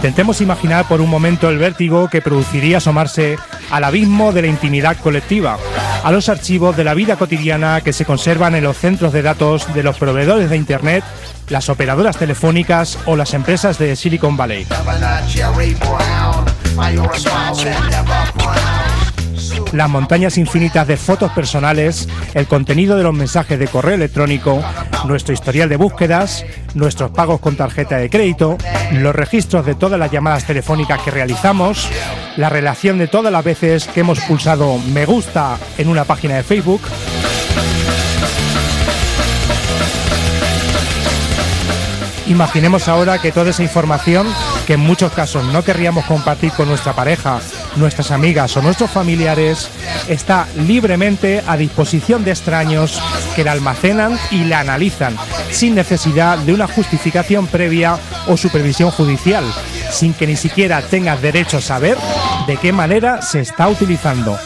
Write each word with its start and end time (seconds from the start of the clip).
Intentemos 0.00 0.40
imaginar 0.40 0.88
por 0.88 1.02
un 1.02 1.10
momento 1.10 1.50
el 1.50 1.58
vértigo 1.58 2.08
que 2.08 2.22
produciría 2.22 2.78
asomarse 2.78 3.36
al 3.70 3.84
abismo 3.84 4.32
de 4.32 4.40
la 4.40 4.48
intimidad 4.48 4.96
colectiva, 4.96 5.58
a 6.02 6.10
los 6.10 6.30
archivos 6.30 6.74
de 6.74 6.84
la 6.84 6.94
vida 6.94 7.16
cotidiana 7.16 7.82
que 7.82 7.92
se 7.92 8.06
conservan 8.06 8.54
en 8.54 8.64
los 8.64 8.78
centros 8.78 9.12
de 9.12 9.20
datos 9.20 9.74
de 9.74 9.82
los 9.82 9.98
proveedores 9.98 10.48
de 10.48 10.56
Internet, 10.56 11.04
las 11.50 11.68
operadoras 11.68 12.16
telefónicas 12.16 12.96
o 13.04 13.14
las 13.14 13.34
empresas 13.34 13.78
de 13.78 13.94
Silicon 13.94 14.38
Valley. 14.38 14.66
Las 19.72 19.88
montañas 19.88 20.36
infinitas 20.36 20.86
de 20.86 20.96
fotos 20.96 21.30
personales, 21.32 22.08
el 22.34 22.46
contenido 22.46 22.96
de 22.96 23.04
los 23.04 23.14
mensajes 23.14 23.58
de 23.58 23.68
correo 23.68 23.94
electrónico, 23.94 24.62
nuestro 25.06 25.32
historial 25.32 25.68
de 25.68 25.76
búsquedas, 25.76 26.44
nuestros 26.74 27.12
pagos 27.12 27.40
con 27.40 27.56
tarjeta 27.56 27.96
de 27.96 28.10
crédito, 28.10 28.58
los 28.92 29.14
registros 29.14 29.64
de 29.64 29.76
todas 29.76 29.98
las 29.98 30.10
llamadas 30.10 30.44
telefónicas 30.44 31.00
que 31.02 31.12
realizamos, 31.12 31.88
la 32.36 32.48
relación 32.48 32.98
de 32.98 33.06
todas 33.06 33.32
las 33.32 33.44
veces 33.44 33.86
que 33.86 34.00
hemos 34.00 34.18
pulsado 34.20 34.78
me 34.92 35.06
gusta 35.06 35.56
en 35.78 35.88
una 35.88 36.04
página 36.04 36.36
de 36.36 36.42
Facebook. 36.42 36.80
Imaginemos 42.30 42.86
ahora 42.86 43.18
que 43.18 43.32
toda 43.32 43.50
esa 43.50 43.64
información, 43.64 44.24
que 44.64 44.74
en 44.74 44.80
muchos 44.80 45.10
casos 45.10 45.44
no 45.46 45.64
querríamos 45.64 46.04
compartir 46.04 46.52
con 46.52 46.68
nuestra 46.68 46.92
pareja, 46.92 47.40
nuestras 47.74 48.12
amigas 48.12 48.56
o 48.56 48.62
nuestros 48.62 48.88
familiares, 48.88 49.68
está 50.08 50.46
libremente 50.56 51.42
a 51.44 51.56
disposición 51.56 52.22
de 52.22 52.30
extraños 52.30 53.02
que 53.34 53.42
la 53.42 53.50
almacenan 53.50 54.16
y 54.30 54.44
la 54.44 54.60
analizan, 54.60 55.16
sin 55.50 55.74
necesidad 55.74 56.38
de 56.38 56.54
una 56.54 56.68
justificación 56.68 57.48
previa 57.48 57.98
o 58.28 58.36
supervisión 58.36 58.92
judicial, 58.92 59.44
sin 59.90 60.14
que 60.14 60.28
ni 60.28 60.36
siquiera 60.36 60.82
tengas 60.82 61.20
derecho 61.20 61.56
a 61.56 61.60
saber 61.60 61.98
de 62.46 62.56
qué 62.58 62.72
manera 62.72 63.22
se 63.22 63.40
está 63.40 63.66
utilizando. 63.68 64.38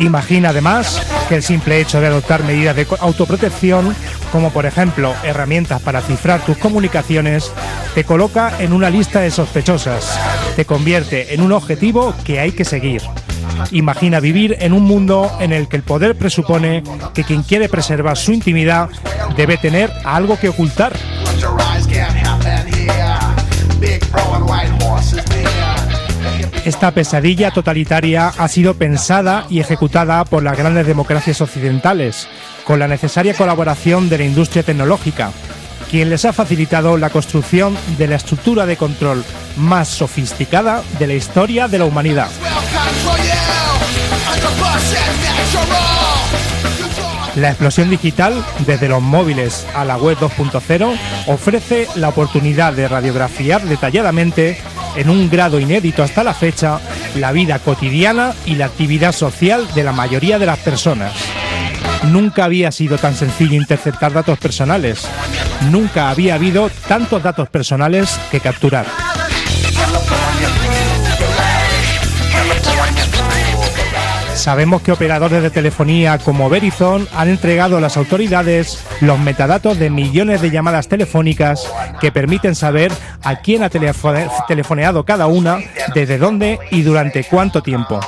Imagina 0.00 0.48
además 0.48 1.06
que 1.28 1.36
el 1.36 1.42
simple 1.42 1.78
hecho 1.78 2.00
de 2.00 2.06
adoptar 2.06 2.42
medidas 2.42 2.74
de 2.74 2.86
autoprotección, 3.00 3.94
como 4.32 4.50
por 4.50 4.64
ejemplo 4.64 5.14
herramientas 5.22 5.82
para 5.82 6.00
cifrar 6.00 6.40
tus 6.40 6.56
comunicaciones, 6.56 7.52
te 7.94 8.04
coloca 8.04 8.54
en 8.60 8.72
una 8.72 8.88
lista 8.88 9.20
de 9.20 9.30
sospechosas, 9.30 10.18
te 10.56 10.64
convierte 10.64 11.34
en 11.34 11.42
un 11.42 11.52
objetivo 11.52 12.14
que 12.24 12.40
hay 12.40 12.52
que 12.52 12.64
seguir. 12.64 13.02
Imagina 13.72 14.20
vivir 14.20 14.56
en 14.60 14.72
un 14.72 14.84
mundo 14.84 15.30
en 15.38 15.52
el 15.52 15.68
que 15.68 15.76
el 15.76 15.82
poder 15.82 16.16
presupone 16.16 16.82
que 17.12 17.22
quien 17.22 17.42
quiere 17.42 17.68
preservar 17.68 18.16
su 18.16 18.32
intimidad 18.32 18.88
debe 19.36 19.58
tener 19.58 19.92
algo 20.04 20.40
que 20.40 20.48
ocultar. 20.48 20.94
Esta 26.64 26.90
pesadilla 26.90 27.50
totalitaria 27.52 28.28
ha 28.28 28.48
sido 28.48 28.74
pensada 28.74 29.46
y 29.48 29.60
ejecutada 29.60 30.24
por 30.24 30.42
las 30.42 30.58
grandes 30.58 30.86
democracias 30.86 31.40
occidentales, 31.40 32.28
con 32.64 32.78
la 32.78 32.86
necesaria 32.86 33.34
colaboración 33.34 34.10
de 34.10 34.18
la 34.18 34.24
industria 34.24 34.62
tecnológica, 34.62 35.32
quien 35.90 36.10
les 36.10 36.26
ha 36.26 36.34
facilitado 36.34 36.98
la 36.98 37.08
construcción 37.08 37.76
de 37.96 38.06
la 38.06 38.16
estructura 38.16 38.66
de 38.66 38.76
control 38.76 39.24
más 39.56 39.88
sofisticada 39.88 40.82
de 40.98 41.06
la 41.06 41.14
historia 41.14 41.66
de 41.66 41.78
la 41.78 41.86
humanidad. 41.86 42.28
La 47.36 47.48
explosión 47.48 47.88
digital, 47.88 48.44
desde 48.66 48.88
los 48.88 49.00
móviles 49.00 49.66
a 49.74 49.84
la 49.84 49.96
web 49.96 50.18
2.0, 50.18 50.98
ofrece 51.26 51.86
la 51.94 52.08
oportunidad 52.08 52.72
de 52.72 52.88
radiografiar 52.88 53.62
detalladamente, 53.62 54.58
en 54.96 55.10
un 55.10 55.30
grado 55.30 55.58
inédito 55.60 56.02
hasta 56.02 56.24
la 56.24 56.34
fecha, 56.34 56.80
la 57.16 57.32
vida 57.32 57.58
cotidiana 57.58 58.34
y 58.46 58.54
la 58.54 58.66
actividad 58.66 59.12
social 59.12 59.66
de 59.74 59.84
la 59.84 59.92
mayoría 59.92 60.38
de 60.38 60.46
las 60.46 60.58
personas. 60.58 61.12
Nunca 62.04 62.44
había 62.44 62.72
sido 62.72 62.98
tan 62.98 63.14
sencillo 63.14 63.54
interceptar 63.54 64.12
datos 64.12 64.38
personales. 64.38 65.06
Nunca 65.70 66.10
había 66.10 66.34
habido 66.34 66.70
tantos 66.88 67.22
datos 67.22 67.48
personales 67.48 68.18
que 68.30 68.40
capturar. 68.40 68.86
Sabemos 74.50 74.82
que 74.82 74.90
operadores 74.90 75.44
de 75.44 75.50
telefonía 75.50 76.18
como 76.18 76.50
Verizon 76.50 77.06
han 77.14 77.28
entregado 77.28 77.76
a 77.76 77.80
las 77.80 77.96
autoridades 77.96 78.84
los 79.00 79.16
metadatos 79.16 79.78
de 79.78 79.90
millones 79.90 80.42
de 80.42 80.50
llamadas 80.50 80.88
telefónicas 80.88 81.70
que 82.00 82.10
permiten 82.10 82.56
saber 82.56 82.90
a 83.22 83.36
quién 83.36 83.62
ha 83.62 83.70
telefoneado 83.70 85.04
cada 85.04 85.28
una, 85.28 85.58
desde 85.94 86.18
dónde 86.18 86.58
y 86.72 86.82
durante 86.82 87.22
cuánto 87.22 87.62
tiempo. 87.62 88.00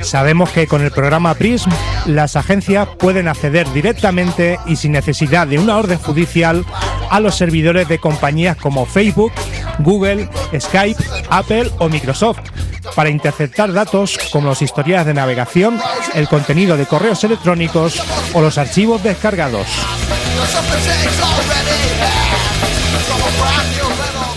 Sabemos 0.00 0.48
que 0.52 0.66
con 0.66 0.80
el 0.80 0.90
programa 0.90 1.34
PRISM 1.34 1.70
las 2.06 2.36
agencias 2.36 2.88
pueden 2.98 3.28
acceder 3.28 3.70
directamente 3.74 4.58
y 4.64 4.76
sin 4.76 4.92
necesidad 4.92 5.46
de 5.46 5.58
una 5.58 5.76
orden 5.76 5.98
judicial 5.98 6.64
a 7.10 7.20
los 7.20 7.36
servidores 7.36 7.88
de 7.88 7.98
compañías 7.98 8.56
como 8.56 8.86
Facebook, 8.86 9.32
Google, 9.78 10.28
Skype, 10.58 11.02
Apple 11.30 11.70
o 11.78 11.88
Microsoft 11.88 12.40
para 12.94 13.10
interceptar 13.10 13.72
datos 13.72 14.18
como 14.30 14.48
los 14.48 14.62
historiales 14.62 15.06
de 15.06 15.14
navegación, 15.14 15.80
el 16.14 16.28
contenido 16.28 16.76
de 16.76 16.86
correos 16.86 17.24
electrónicos 17.24 18.00
o 18.32 18.40
los 18.40 18.58
archivos 18.58 19.02
descargados. 19.02 19.66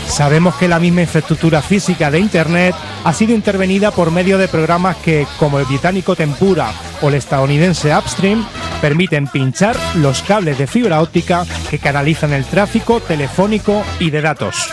Sabemos 0.07 0.55
que 0.55 0.67
la 0.67 0.79
misma 0.79 1.01
infraestructura 1.01 1.61
física 1.61 2.09
de 2.09 2.19
Internet 2.19 2.73
ha 3.03 3.13
sido 3.13 3.35
intervenida 3.35 3.91
por 3.91 4.09
medio 4.09 4.39
de 4.39 4.47
programas 4.47 4.95
que, 4.97 5.27
como 5.37 5.59
el 5.59 5.65
británico 5.65 6.15
Tempura 6.15 6.71
o 7.01 7.09
el 7.09 7.15
estadounidense 7.15 7.95
Upstream, 7.95 8.43
permiten 8.81 9.27
pinchar 9.27 9.77
los 9.95 10.23
cables 10.23 10.57
de 10.57 10.65
fibra 10.65 11.01
óptica 11.01 11.45
que 11.69 11.77
canalizan 11.77 12.33
el 12.33 12.45
tráfico 12.45 12.99
telefónico 12.99 13.83
y 13.99 14.09
de 14.09 14.21
datos. 14.21 14.69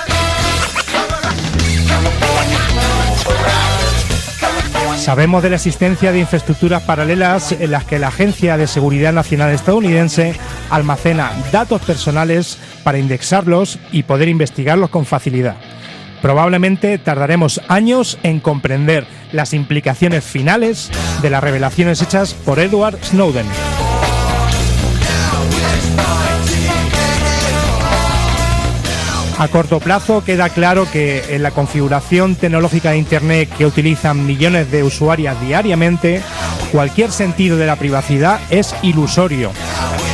Sabemos 5.04 5.42
de 5.42 5.50
la 5.50 5.56
existencia 5.56 6.12
de 6.12 6.20
infraestructuras 6.20 6.80
paralelas 6.80 7.52
en 7.52 7.72
las 7.72 7.84
que 7.84 7.98
la 7.98 8.08
Agencia 8.08 8.56
de 8.56 8.66
Seguridad 8.66 9.12
Nacional 9.12 9.50
estadounidense 9.50 10.34
almacena 10.70 11.30
datos 11.52 11.82
personales 11.82 12.58
para 12.84 12.96
indexarlos 12.96 13.78
y 13.92 14.04
poder 14.04 14.28
investigarlos 14.28 14.88
con 14.88 15.04
facilidad. 15.04 15.56
Probablemente 16.22 16.96
tardaremos 16.96 17.60
años 17.68 18.18
en 18.22 18.40
comprender 18.40 19.06
las 19.30 19.52
implicaciones 19.52 20.24
finales 20.24 20.90
de 21.20 21.28
las 21.28 21.44
revelaciones 21.44 22.00
hechas 22.00 22.32
por 22.32 22.58
Edward 22.58 22.96
Snowden. 23.04 23.44
A 29.38 29.48
corto 29.48 29.80
plazo 29.80 30.22
queda 30.22 30.48
claro 30.48 30.86
que 30.90 31.34
en 31.34 31.42
la 31.42 31.50
configuración 31.50 32.36
tecnológica 32.36 32.90
de 32.90 32.98
Internet 32.98 33.50
que 33.56 33.66
utilizan 33.66 34.24
millones 34.24 34.70
de 34.70 34.84
usuarias 34.84 35.40
diariamente, 35.40 36.22
cualquier 36.70 37.10
sentido 37.10 37.56
de 37.56 37.66
la 37.66 37.76
privacidad 37.76 38.40
es 38.50 38.74
ilusorio, 38.82 39.50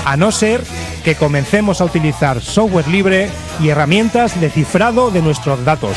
a 0.07 0.17
no 0.17 0.33
ser 0.33 0.63
que 1.05 1.17
comencemos 1.17 1.81
a 1.81 1.85
utilizar 1.85 2.41
software 2.41 2.89
libre 2.89 3.29
y 3.61 3.69
herramientas 3.69 4.41
de 4.41 4.49
cifrado 4.49 5.11
de 5.11 5.21
nuestros 5.21 5.65
datos. 5.67 5.97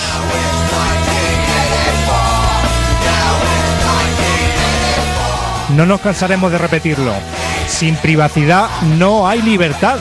No 5.75 5.85
nos 5.85 6.01
cansaremos 6.01 6.51
de 6.51 6.57
repetirlo. 6.57 7.13
Sin 7.67 7.95
privacidad 7.95 8.69
no 8.97 9.27
hay 9.27 9.41
libertad. 9.41 9.97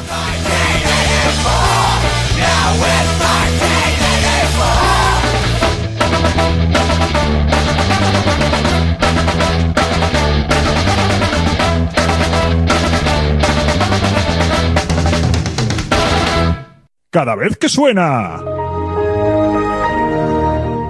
Cada 17.13 17.35
vez 17.35 17.59
que 17.59 17.69
suena. 17.69 18.41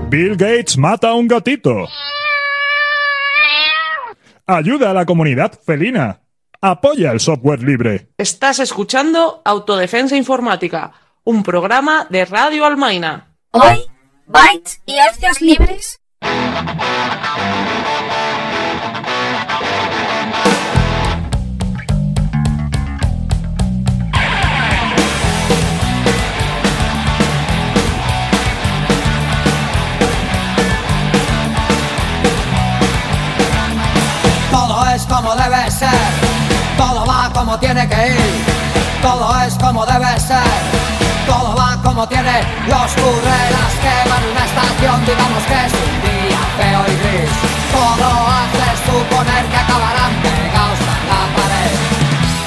Bill 0.08 0.36
Gates 0.36 0.78
mata 0.78 1.08
a 1.08 1.14
un 1.14 1.26
gatito. 1.26 1.88
Ayuda 4.46 4.92
a 4.92 4.94
la 4.94 5.04
comunidad 5.04 5.58
felina. 5.66 6.20
Apoya 6.60 7.10
el 7.10 7.18
software 7.18 7.64
libre. 7.64 8.06
Estás 8.18 8.60
escuchando 8.60 9.42
Autodefensa 9.44 10.16
Informática, 10.16 10.92
un 11.24 11.42
programa 11.42 12.06
de 12.10 12.24
Radio 12.24 12.64
Almaina. 12.64 13.28
Hoy, 13.52 13.86
bytes 14.26 14.80
y 14.86 14.96
hercios 14.96 15.40
libres. 15.40 16.00
Todo 34.50 34.86
es 34.94 35.06
como 35.06 35.34
debe 35.36 35.70
ser, 35.70 35.88
todo 36.76 37.06
va 37.06 37.30
como 37.32 37.58
tiene 37.60 37.88
que 37.88 38.08
ir, 38.08 39.02
todo 39.02 39.40
es 39.42 39.54
como 39.54 39.86
debe 39.86 40.18
ser, 40.18 40.42
todo 41.32 41.56
va 41.56 41.76
como 41.82 42.06
tiene, 42.08 42.36
los 42.68 42.90
currelas 43.00 43.72
queman 43.84 44.22
una 44.32 44.44
estación, 44.50 44.96
digamos 45.10 45.42
que 45.48 45.58
es 45.66 45.72
un 45.84 45.94
día 46.06 46.40
feo 46.58 46.80
y 46.92 46.96
gris, 47.02 47.32
todo 47.76 48.08
hace 48.36 48.68
suponer 48.86 49.44
que 49.52 49.58
acabarán 49.64 50.12
pegados 50.24 50.80
a 50.92 50.98
la 51.10 51.22
pared. 51.36 51.72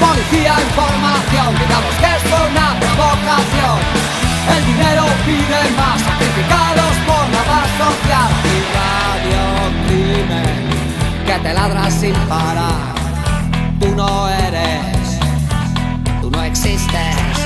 Policía, 0.04 0.54
información, 0.68 1.50
digamos 1.64 1.94
que 2.02 2.10
es 2.18 2.26
una 2.46 2.68
provocación, 2.82 3.78
el 4.56 4.62
dinero 4.72 5.04
pide 5.26 5.62
más, 5.80 5.98
sacrificados 6.08 6.94
por 7.10 7.24
la 7.36 7.44
paz 7.52 7.70
social 7.84 8.30
y 8.54 8.58
radio 8.78 9.44
crimen 9.88 10.58
que 11.26 11.36
te 11.44 11.54
ladras 11.54 11.94
sin 11.94 12.16
parar. 12.30 12.94
Tú 13.80 13.88
no 13.96 14.30
eres, 14.30 15.20
tú 16.22 16.30
no 16.30 16.44
existes. 16.44 17.45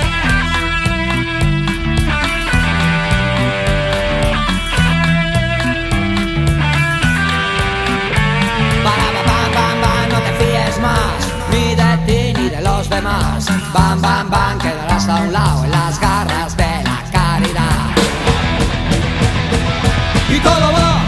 Bam, 13.01 14.01
bam, 14.01 14.29
bam, 14.29 14.59
quedarás 14.59 15.07
a 15.07 15.21
un 15.21 15.31
lado 15.31 15.63
en 15.63 15.71
las 15.71 15.97
garras 16.01 16.57
de 16.57 16.83
la 16.83 17.01
caridad. 17.13 17.95
Y 20.29 20.39
todo 20.39 20.73
va, 20.73 20.98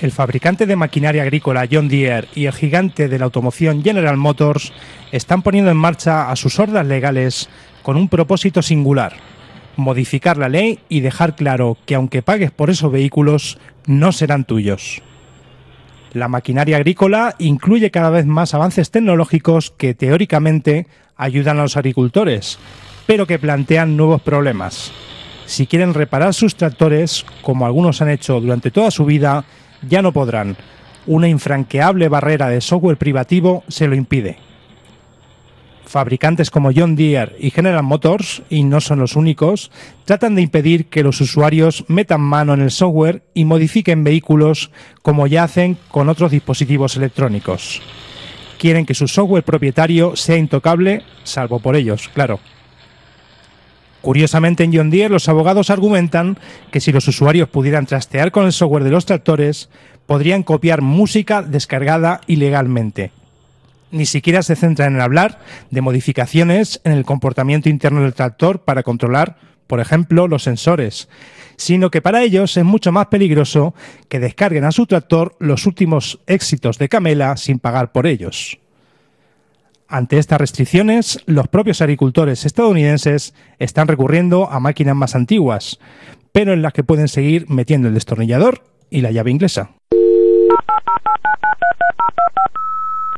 El 0.00 0.10
fabricante 0.10 0.66
de 0.66 0.74
maquinaria 0.74 1.22
agrícola 1.22 1.68
John 1.70 1.88
Deere 1.88 2.26
y 2.34 2.46
el 2.46 2.52
gigante 2.52 3.08
de 3.08 3.18
la 3.20 3.26
automoción 3.26 3.84
General 3.84 4.16
Motors 4.16 4.72
están 5.12 5.42
poniendo 5.42 5.70
en 5.70 5.76
marcha 5.76 6.30
a 6.30 6.34
sus 6.34 6.58
hordas 6.58 6.84
legales 6.84 7.48
con 7.82 7.96
un 7.96 8.08
propósito 8.08 8.62
singular, 8.62 9.14
modificar 9.76 10.38
la 10.38 10.48
ley 10.48 10.80
y 10.88 11.00
dejar 11.00 11.36
claro 11.36 11.78
que 11.86 11.94
aunque 11.94 12.20
pagues 12.20 12.50
por 12.50 12.68
esos 12.68 12.90
vehículos, 12.90 13.58
no 13.86 14.10
serán 14.10 14.44
tuyos. 14.44 15.02
La 16.12 16.28
maquinaria 16.28 16.76
agrícola 16.76 17.34
incluye 17.38 17.90
cada 17.90 18.10
vez 18.10 18.26
más 18.26 18.52
avances 18.52 18.90
tecnológicos 18.90 19.70
que 19.70 19.94
teóricamente 19.94 20.86
ayudan 21.16 21.58
a 21.58 21.62
los 21.62 21.76
agricultores, 21.76 22.58
pero 23.06 23.26
que 23.26 23.38
plantean 23.38 23.96
nuevos 23.96 24.20
problemas. 24.20 24.92
Si 25.46 25.66
quieren 25.66 25.94
reparar 25.94 26.34
sus 26.34 26.54
tractores, 26.54 27.24
como 27.40 27.64
algunos 27.64 28.02
han 28.02 28.10
hecho 28.10 28.40
durante 28.40 28.70
toda 28.70 28.90
su 28.90 29.06
vida, 29.06 29.44
ya 29.88 30.02
no 30.02 30.12
podrán. 30.12 30.56
Una 31.06 31.28
infranqueable 31.28 32.08
barrera 32.08 32.48
de 32.48 32.60
software 32.60 32.98
privativo 32.98 33.64
se 33.68 33.88
lo 33.88 33.94
impide. 33.94 34.51
Fabricantes 35.92 36.50
como 36.50 36.70
John 36.74 36.96
Deere 36.96 37.36
y 37.38 37.50
General 37.50 37.82
Motors, 37.82 38.42
y 38.48 38.64
no 38.64 38.80
son 38.80 38.98
los 39.00 39.14
únicos, 39.14 39.70
tratan 40.06 40.34
de 40.34 40.40
impedir 40.40 40.86
que 40.86 41.02
los 41.02 41.20
usuarios 41.20 41.84
metan 41.86 42.22
mano 42.22 42.54
en 42.54 42.62
el 42.62 42.70
software 42.70 43.24
y 43.34 43.44
modifiquen 43.44 44.02
vehículos 44.02 44.70
como 45.02 45.26
ya 45.26 45.44
hacen 45.44 45.76
con 45.90 46.08
otros 46.08 46.30
dispositivos 46.30 46.96
electrónicos. 46.96 47.82
Quieren 48.58 48.86
que 48.86 48.94
su 48.94 49.06
software 49.06 49.44
propietario 49.44 50.16
sea 50.16 50.38
intocable, 50.38 51.02
salvo 51.24 51.60
por 51.60 51.76
ellos, 51.76 52.08
claro. 52.08 52.40
Curiosamente, 54.00 54.64
en 54.64 54.74
John 54.74 54.88
Deere 54.88 55.10
los 55.10 55.28
abogados 55.28 55.68
argumentan 55.68 56.38
que 56.70 56.80
si 56.80 56.90
los 56.90 57.06
usuarios 57.06 57.50
pudieran 57.50 57.84
trastear 57.84 58.32
con 58.32 58.46
el 58.46 58.54
software 58.54 58.84
de 58.84 58.92
los 58.92 59.04
tractores, 59.04 59.68
podrían 60.06 60.42
copiar 60.42 60.80
música 60.80 61.42
descargada 61.42 62.22
ilegalmente. 62.26 63.12
Ni 63.92 64.06
siquiera 64.06 64.42
se 64.42 64.56
centran 64.56 64.94
en 64.94 65.02
hablar 65.02 65.38
de 65.70 65.82
modificaciones 65.82 66.80
en 66.82 66.92
el 66.92 67.04
comportamiento 67.04 67.68
interno 67.68 68.00
del 68.02 68.14
tractor 68.14 68.60
para 68.60 68.82
controlar, 68.82 69.36
por 69.66 69.80
ejemplo, 69.80 70.28
los 70.28 70.44
sensores, 70.44 71.10
sino 71.56 71.90
que 71.90 72.00
para 72.00 72.22
ellos 72.22 72.56
es 72.56 72.64
mucho 72.64 72.90
más 72.90 73.08
peligroso 73.08 73.74
que 74.08 74.18
descarguen 74.18 74.64
a 74.64 74.72
su 74.72 74.86
tractor 74.86 75.36
los 75.40 75.66
últimos 75.66 76.20
éxitos 76.26 76.78
de 76.78 76.88
Camela 76.88 77.36
sin 77.36 77.58
pagar 77.58 77.92
por 77.92 78.06
ellos. 78.06 78.58
Ante 79.88 80.16
estas 80.16 80.40
restricciones, 80.40 81.20
los 81.26 81.48
propios 81.48 81.82
agricultores 81.82 82.46
estadounidenses 82.46 83.34
están 83.58 83.88
recurriendo 83.88 84.50
a 84.50 84.58
máquinas 84.58 84.96
más 84.96 85.14
antiguas, 85.14 85.78
pero 86.32 86.54
en 86.54 86.62
las 86.62 86.72
que 86.72 86.82
pueden 86.82 87.08
seguir 87.08 87.44
metiendo 87.50 87.88
el 87.88 87.94
destornillador 87.94 88.64
y 88.88 89.02
la 89.02 89.10
llave 89.10 89.32
inglesa. 89.32 89.72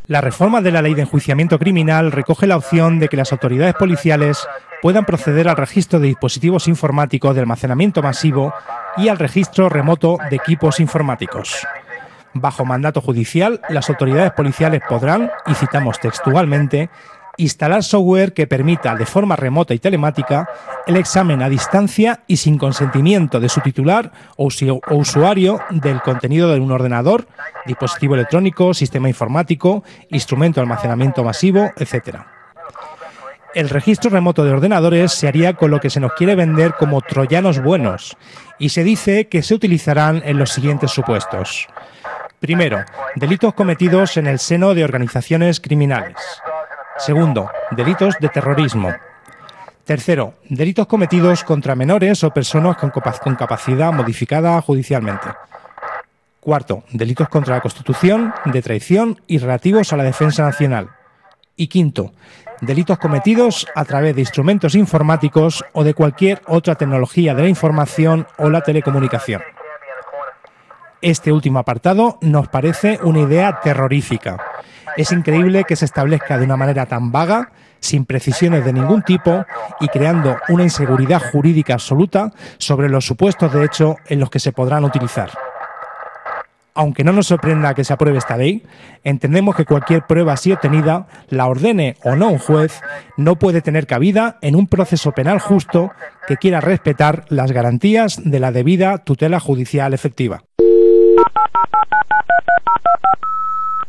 La 0.07 0.21
reforma 0.21 0.61
de 0.61 0.71
la 0.71 0.83
ley 0.83 0.93
de 0.93 1.01
enjuiciamiento 1.01 1.59
criminal 1.59 2.13
recoge 2.13 2.47
la 2.47 2.59
opción 2.59 2.99
de 2.99 3.09
que 3.09 3.17
las 3.17 3.33
autoridades 3.33 3.75
policiales 3.75 4.47
puedan 4.83 5.07
proceder 5.07 5.49
al 5.49 5.57
registro 5.57 5.99
de 5.99 6.09
dispositivos 6.09 6.69
informáticos 6.69 7.35
de 7.35 7.41
almacenamiento 7.41 8.03
masivo 8.03 8.53
y 8.99 9.09
al 9.09 9.19
registro 9.19 9.71
remoto 9.71 10.19
de 10.29 10.37
equipos 10.37 10.79
informáticos. 10.79 11.67
Bajo 12.35 12.67
mandato 12.67 13.01
judicial, 13.01 13.63
las 13.71 13.89
autoridades 13.89 14.33
policiales 14.33 14.83
podrán, 14.87 15.31
y 15.47 15.55
citamos 15.55 15.99
textualmente, 15.99 16.91
instalar 17.37 17.83
software 17.83 18.33
que 18.33 18.47
permita 18.47 18.95
de 18.95 19.07
forma 19.07 19.37
remota 19.37 19.75
y 19.75 19.79
telemática 19.79 20.49
el 20.87 20.97
examen 20.97 21.43
a 21.43 21.49
distancia 21.49 22.21
y 22.27 22.37
sin 22.37 22.59
consentimiento 22.59 23.41
de 23.41 23.49
su 23.49 23.61
titular 23.61 24.13
o, 24.37 24.49
usuario 24.91 25.61
del 25.71 26.01
contenido 26.03 26.53
de 26.53 26.61
un 26.61 26.73
ordenador, 26.73 27.27
dispositivo 27.67 28.15
electrónico, 28.15 28.75
sistema 28.75 29.09
informático, 29.09 29.85
instrumento 30.11 30.61
de 30.61 30.63
almacenamiento 30.63 31.25
masivo, 31.25 31.71
etc. 31.77 32.19
El 33.55 33.69
registro 33.69 34.11
remoto 34.11 34.45
de 34.45 34.51
ordenadores 34.51 35.13
se 35.13 35.29
haría 35.29 35.55
con 35.55 35.71
lo 35.71 35.81
que 35.81 35.91
se 35.91 36.01
nos 36.01 36.13
quiere 36.15 36.35
vender 36.35 36.75
como 36.75 37.01
troyanos 37.01 37.63
buenos 37.63 38.17
y 38.59 38.71
se 38.71 38.83
dice 38.83 39.29
que 39.29 39.43
se 39.43 39.55
utilizarán 39.55 40.23
en 40.25 40.39
los 40.39 40.51
siguientes 40.51 40.91
supuestos. 40.91 41.69
Primero, 42.41 42.85
delitos 43.15 43.55
cometidos 43.55 44.17
en 44.17 44.27
el 44.27 44.39
seno 44.39 44.75
de 44.75 44.85
organizaciones 44.85 45.61
criminales. 45.61 46.17
Segundo, 46.99 47.51
delitos 47.73 48.15
de 48.21 48.29
terrorismo. 48.29 48.95
Tercero, 49.85 50.35
delitos 50.49 50.87
cometidos 50.87 51.43
contra 51.43 51.75
menores 51.75 52.23
o 52.25 52.31
personas 52.31 52.77
con, 52.77 52.91
capacidad 53.35 53.93
modificada 53.93 54.61
judicialmente. 54.63 55.27
Cuarto, 56.41 56.85
delitos 56.93 57.29
contra 57.29 57.57
la 57.57 57.61
Constitución, 57.61 58.33
de 58.45 58.63
traición 58.63 59.21
y 59.27 59.39
relativos 59.39 59.93
a 59.93 59.97
la 59.97 60.05
defensa 60.05 60.45
nacional. 60.45 60.91
Y 61.57 61.67
quinto, 61.67 62.13
delitos 62.61 62.99
cometidos 62.99 63.67
a 63.75 63.85
través 63.85 64.15
de 64.15 64.23
instrumentos 64.23 64.75
informáticos 64.75 65.65
o 65.73 65.85
de 65.85 65.95
cualquier 65.95 66.43
otra 66.47 66.77
tecnología 66.77 67.35
de 67.35 67.43
la 67.43 67.49
información 67.49 68.27
o 68.39 68.51
la 68.51 68.63
telecomunicación. 68.63 69.43
Este 71.05 71.31
último 71.31 71.61
apartado 71.61 72.19
nos 72.21 72.49
parece 72.49 72.99
una 73.03 73.21
idea 73.21 73.61
terrorífica 73.63 74.39
es 74.97 75.11
increíble 75.11 75.65
que 75.65 75.77
se 75.77 75.85
establezca 75.85 76.39
de 76.39 76.45
una 76.45 76.57
manera 76.57 76.87
tan 76.87 77.11
vaga, 77.11 77.51
sin 77.81 78.05
precisiones 78.05 78.65
de 78.65 78.73
ningún 78.73 79.03
tipo 79.03 79.45
y 79.81 79.89
creando 79.89 80.37
una 80.49 80.63
inseguridad 80.63 81.21
jurídica 81.33 81.75
absoluta 81.75 82.33
sobre 82.59 82.89
los 82.89 83.05
supuestos 83.05 83.53
de 83.53 83.65
hecho 83.65 83.97
en 84.07 84.21
los 84.21 84.31
que 84.31 84.39
se 84.39 84.53
podrán 84.53 84.85
utilizar. 84.85 85.31
Aunque 86.77 87.05
no 87.05 87.13
nos 87.13 87.29
sorprenda 87.29 87.75
que 87.75 87.85
se 87.85 87.93
apruebe 87.93 88.19
esta 88.19 88.37
ley, 88.37 88.65
entendemos 89.05 89.55
que 89.55 89.65
cualquier 89.65 90.07
prueba 90.07 90.33
así 90.33 90.53
obtenida, 90.53 91.07
la 91.29 91.47
ordene 91.47 91.97
o 92.03 92.17
no 92.17 92.31
un 92.31 92.39
juez, 92.39 92.81
no 93.17 93.37
puede 93.37 93.63
tener 93.63 93.87
cabida 93.87 94.39
en 94.43 94.57
un 94.57 94.67
proceso 94.67 95.13
penal 95.13 95.39
justo 95.39 95.93
que 96.27 96.37
quiera 96.37 96.61
respetar 96.61 97.27
las 97.29 97.53
garantías 97.53 98.21
de 98.25 98.41
la 98.41 98.51
debida 98.51 98.99
tutela 98.99 99.39
judicial 99.39 99.95
efectiva. 99.95 100.43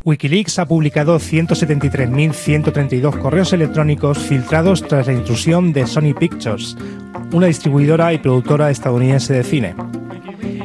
Wikileaks 0.06 0.60
ha 0.60 0.68
publicado 0.68 1.18
173.132 1.18 3.20
correos 3.20 3.52
electrónicos 3.54 4.20
filtrados 4.20 4.88
tras 4.88 5.08
la 5.08 5.14
intrusión 5.14 5.74
de 5.74 5.88
Sony 5.88 6.14
Pictures, 6.14 6.78
una 7.32 7.48
distribuidora 7.48 8.14
y 8.14 8.20
productora 8.20 8.70
estadounidense 8.70 9.34
de 9.34 9.44
cine. 9.44 9.74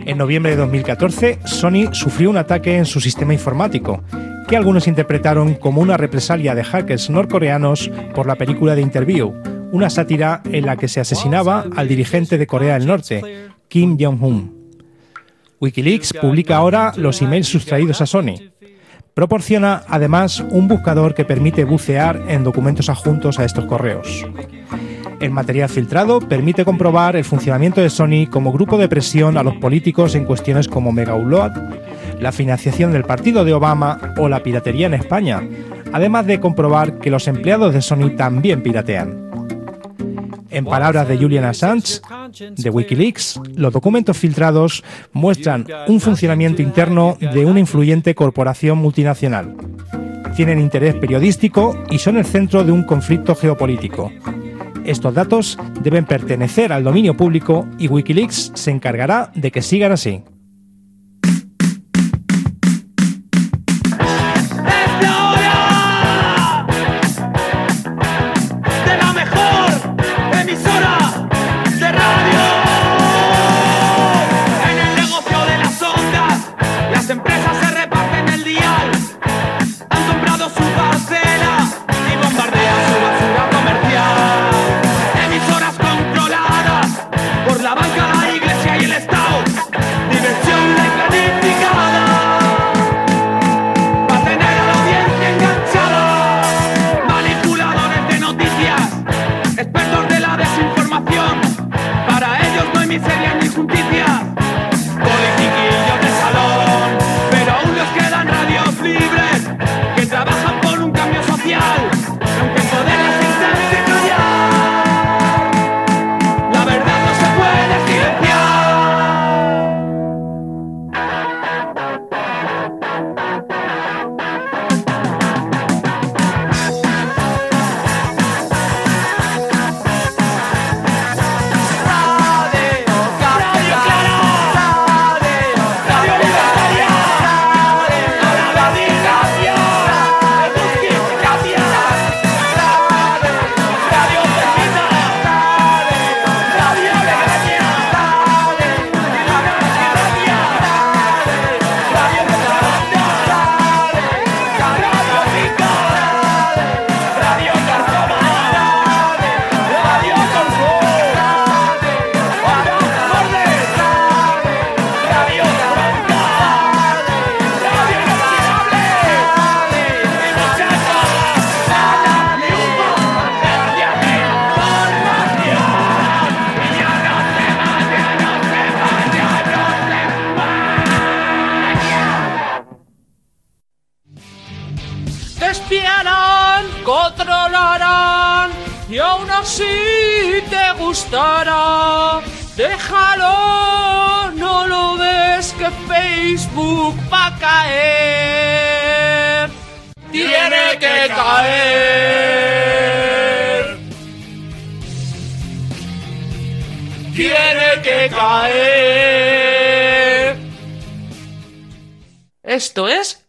En 0.04 0.18
noviembre 0.18 0.50
de 0.50 0.58
2014, 0.58 1.38
Sony 1.46 1.88
sufrió 1.92 2.28
un 2.28 2.36
ataque 2.36 2.76
en 2.76 2.84
su 2.84 3.00
sistema 3.00 3.32
informático, 3.32 4.04
que 4.46 4.58
algunos 4.58 4.86
interpretaron 4.86 5.54
como 5.54 5.80
una 5.80 5.96
represalia 5.96 6.54
de 6.54 6.62
hackers 6.62 7.08
norcoreanos 7.08 7.90
por 8.14 8.26
la 8.26 8.36
película 8.36 8.74
de 8.74 8.82
Interview, 8.82 9.32
una 9.72 9.88
sátira 9.88 10.42
en 10.52 10.66
la 10.66 10.76
que 10.76 10.88
se 10.88 11.00
asesinaba 11.00 11.64
al 11.76 11.88
dirigente 11.88 12.36
de 12.36 12.46
Corea 12.46 12.74
del 12.74 12.86
Norte, 12.86 13.22
Kim 13.68 13.96
Jong-un. 13.98 14.59
Wikileaks 15.60 16.14
publica 16.14 16.56
ahora 16.56 16.92
los 16.96 17.20
emails 17.22 17.48
sustraídos 17.48 18.00
a 18.00 18.06
Sony, 18.06 18.50
Proporciona 19.14 19.82
además 19.88 20.42
un 20.50 20.68
buscador 20.68 21.14
que 21.14 21.24
permite 21.24 21.64
bucear 21.64 22.22
en 22.28 22.44
documentos 22.44 22.88
adjuntos 22.88 23.38
a 23.38 23.44
estos 23.44 23.66
correos. 23.66 24.26
El 25.20 25.30
material 25.32 25.68
filtrado 25.68 26.20
permite 26.20 26.64
comprobar 26.64 27.16
el 27.16 27.24
funcionamiento 27.24 27.82
de 27.82 27.90
Sony 27.90 28.26
como 28.30 28.52
grupo 28.52 28.78
de 28.78 28.88
presión 28.88 29.36
a 29.36 29.42
los 29.42 29.56
políticos 29.56 30.14
en 30.14 30.24
cuestiones 30.24 30.68
como 30.68 30.92
Mega 30.92 31.14
la 32.18 32.32
financiación 32.32 32.92
del 32.92 33.04
partido 33.04 33.44
de 33.44 33.52
Obama 33.52 34.14
o 34.16 34.28
la 34.28 34.42
piratería 34.42 34.86
en 34.86 34.94
España, 34.94 35.42
además 35.92 36.26
de 36.26 36.40
comprobar 36.40 36.98
que 36.98 37.10
los 37.10 37.28
empleados 37.28 37.74
de 37.74 37.82
Sony 37.82 38.16
también 38.16 38.62
piratean. 38.62 39.29
En 40.50 40.64
palabras 40.64 41.06
de 41.08 41.16
Julian 41.16 41.44
Assange, 41.44 42.00
de 42.56 42.70
Wikileaks, 42.70 43.40
los 43.54 43.72
documentos 43.72 44.16
filtrados 44.16 44.82
muestran 45.12 45.66
un 45.86 46.00
funcionamiento 46.00 46.62
interno 46.62 47.16
de 47.20 47.44
una 47.44 47.60
influyente 47.60 48.14
corporación 48.14 48.78
multinacional. 48.78 49.56
Tienen 50.34 50.60
interés 50.60 50.94
periodístico 50.94 51.76
y 51.90 51.98
son 51.98 52.16
el 52.16 52.24
centro 52.24 52.64
de 52.64 52.72
un 52.72 52.84
conflicto 52.84 53.34
geopolítico. 53.34 54.10
Estos 54.84 55.14
datos 55.14 55.58
deben 55.82 56.06
pertenecer 56.06 56.72
al 56.72 56.84
dominio 56.84 57.16
público 57.16 57.66
y 57.78 57.88
Wikileaks 57.88 58.52
se 58.54 58.70
encargará 58.70 59.30
de 59.34 59.50
que 59.50 59.62
sigan 59.62 59.92
así. 59.92 60.24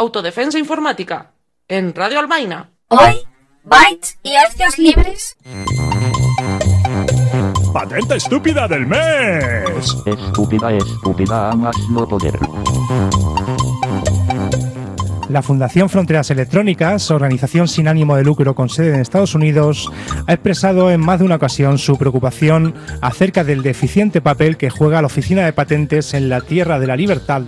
Autodefensa 0.01 0.58
Informática 0.58 1.31
en 1.67 1.93
Radio 1.93 2.17
Almaina. 2.17 2.72
Hoy, 2.88 3.22
bytes 3.63 4.17
y 4.24 4.34
hercios 4.34 4.79
libres. 4.79 5.38
Patente 7.72 8.15
estúpida 8.15 8.67
del 8.67 8.88
mes. 8.88 9.96
Estúpida, 10.08 10.72
estúpida, 10.74 11.51
a 11.51 11.55
más 11.55 11.77
no 11.91 12.08
poder. 12.08 12.34
La 15.32 15.42
Fundación 15.42 15.88
Fronteras 15.88 16.30
Electrónicas, 16.30 17.10
organización 17.10 17.70
sin 17.70 17.88
ánimo 17.88 18.18
de 18.18 18.24
lucro 18.26 18.54
con 18.54 18.68
sede 18.68 18.94
en 18.94 19.00
Estados 19.00 19.34
Unidos, 19.34 19.90
ha 20.28 20.34
expresado 20.34 20.92
en 20.92 21.00
más 21.00 21.20
de 21.20 21.26
una 21.26 21.36
ocasión 21.36 21.78
su 21.78 21.98
preocupación 21.98 22.76
acerca 23.00 23.46
del 23.46 23.62
deficiente 23.62 24.20
papel 24.20 24.58
que 24.58 24.70
juega 24.70 25.02
la 25.02 25.06
Oficina 25.06 25.46
de 25.46 25.54
Patentes 25.54 26.14
en 26.14 26.28
la 26.28 26.42
Tierra 26.42 26.80
de 26.80 26.88
la 26.88 26.98
Libertad, 26.98 27.44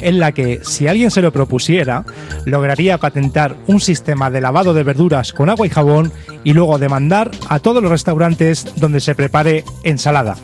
en 0.00 0.20
la 0.20 0.30
que, 0.30 0.60
si 0.62 0.86
alguien 0.86 1.10
se 1.10 1.20
lo 1.20 1.32
propusiera, 1.32 2.04
lograría 2.44 2.98
patentar 2.98 3.56
un 3.66 3.80
sistema 3.80 4.30
de 4.30 4.40
lavado 4.40 4.72
de 4.72 4.84
verduras 4.84 5.32
con 5.32 5.50
agua 5.50 5.66
y 5.66 5.70
jabón 5.70 6.12
y 6.44 6.52
luego 6.52 6.78
demandar 6.78 7.32
a 7.48 7.58
todos 7.58 7.82
los 7.82 7.90
restaurantes 7.90 8.66
donde 8.76 9.00
se 9.00 9.16
prepare 9.16 9.64
ensalada. 9.82 10.36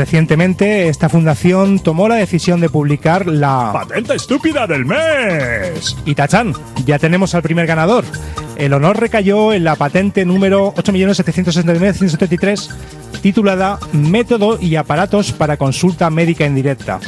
Recientemente, 0.00 0.88
esta 0.88 1.10
fundación 1.10 1.78
tomó 1.78 2.08
la 2.08 2.14
decisión 2.14 2.58
de 2.58 2.70
publicar 2.70 3.26
la 3.26 3.70
Patente 3.74 4.14
estúpida 4.14 4.66
del 4.66 4.86
mes. 4.86 5.94
y 6.06 6.14
tachán, 6.14 6.54
ya 6.86 6.98
tenemos 6.98 7.34
al 7.34 7.42
primer 7.42 7.66
ganador. 7.66 8.06
El 8.56 8.72
honor 8.72 8.98
recayó 8.98 9.52
en 9.52 9.62
la 9.62 9.76
patente 9.76 10.24
número 10.24 10.72
8.769.173 10.76 12.70
titulada 13.20 13.78
Método 13.92 14.58
y 14.58 14.76
aparatos 14.76 15.32
para 15.32 15.58
consulta 15.58 16.08
médica 16.08 16.46
indirecta, 16.46 16.98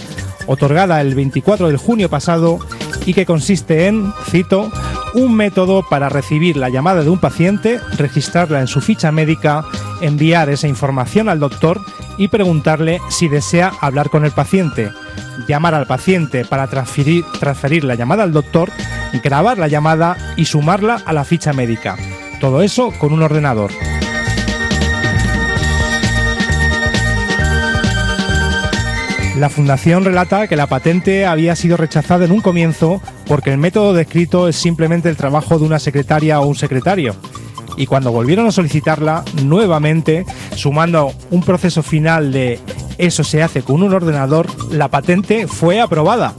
otorgada 0.47 1.01
el 1.01 1.15
24 1.15 1.71
de 1.71 1.79
junio 1.79 2.11
pasado 2.11 2.59
y 3.07 3.15
que 3.15 3.25
consiste 3.25 3.87
en, 3.87 4.13
cito, 4.31 4.71
un 5.15 5.35
método 5.35 5.83
para 5.89 6.11
recibir 6.11 6.59
la 6.59 6.69
llamada 6.69 7.03
de 7.03 7.09
un 7.09 7.19
paciente, 7.19 7.81
registrarla 7.97 8.61
en 8.61 8.67
su 8.67 8.83
ficha 8.83 9.11
médica, 9.13 9.65
enviar 10.03 10.51
esa 10.51 10.69
información 10.69 11.29
al 11.29 11.41
doctor 11.41 11.81
y 12.19 12.29
preguntarle 12.29 13.01
si 13.09 13.29
desea 13.29 13.73
hablar 13.81 14.11
con 14.11 14.25
el 14.25 14.33
paciente, 14.33 14.91
llamar 15.49 15.75
al 15.75 15.87
paciente 15.87 16.45
para 16.45 16.67
transferir, 16.67 17.85
la 17.85 17.95
llamada 17.95 18.25
al 18.25 18.33
doctor, 18.33 18.71
grabar 19.25 19.59
la 19.59 19.69
llamada 19.69 20.17
y 20.37 20.45
sumarla 20.45 21.01
a 21.05 21.13
la 21.13 21.25
ficha 21.25 21.53
médica. 21.53 21.97
Todo 22.41 22.63
eso 22.63 22.93
con 22.99 23.13
un 23.13 23.23
ordenador. 23.23 23.71
La 29.39 29.49
fundación 29.49 30.05
relata 30.05 30.47
que 30.47 30.57
la 30.57 30.67
patente 30.67 31.25
había 31.25 31.57
sido 31.57 31.79
rechazada 31.79 32.27
en 32.27 32.33
un 32.33 32.43
comienzo 32.43 33.01
porque 33.27 33.51
el 33.51 33.59
método 33.59 33.95
descrito 33.95 34.47
es 34.47 34.57
simplemente 34.57 35.09
el 35.09 35.17
trabajo 35.17 35.59
de 35.59 35.65
una 35.65 35.79
secretaria 35.79 36.39
o 36.41 36.47
un 36.47 36.55
secretario. 36.55 37.17
Y 37.77 37.87
cuando 37.87 38.13
volvieron 38.13 38.47
a 38.47 38.53
solicitarla 38.53 39.25
nuevamente, 39.45 40.25
sumando 40.55 41.13
un 41.31 41.43
proceso 41.43 41.83
final 41.83 42.33
de 42.33 42.61
eso 42.99 43.25
se 43.25 43.43
hace 43.43 43.63
con 43.63 43.83
un 43.83 43.93
ordenador, 43.93 44.47
la 44.71 44.89
patente 44.89 45.47
fue 45.47 45.81
aprobada. 45.81 46.35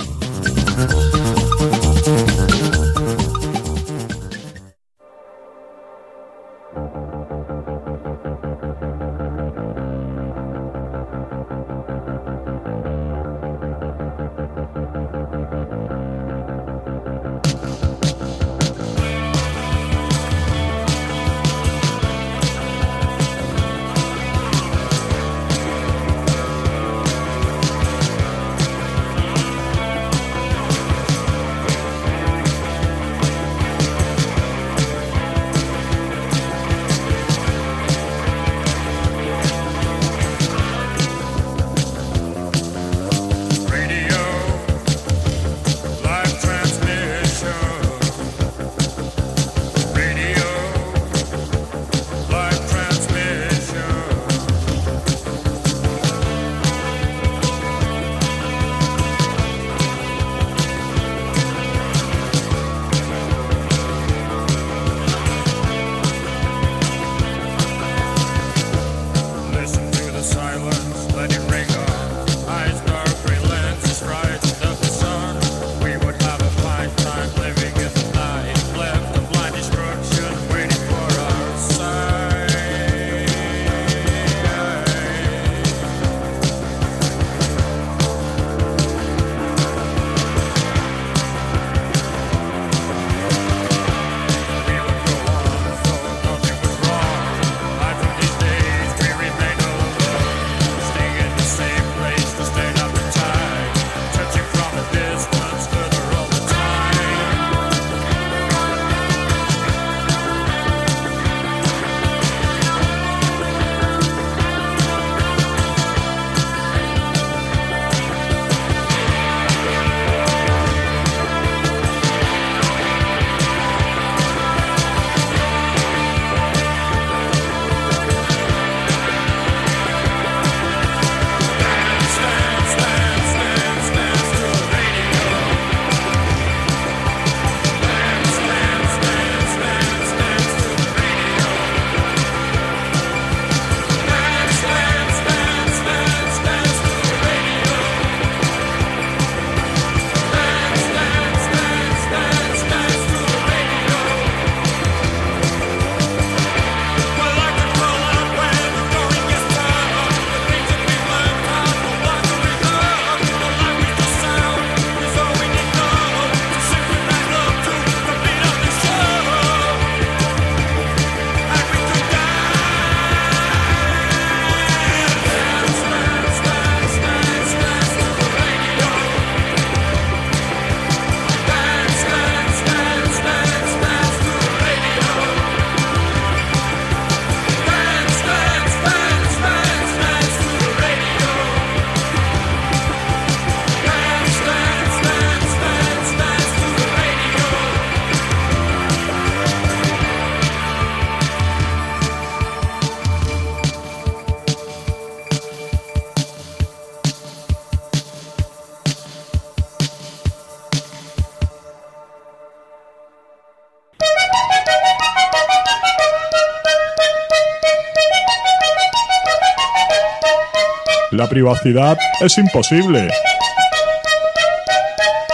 Privacidad 221.33 221.97
es 222.21 222.37
imposible. 222.37 223.09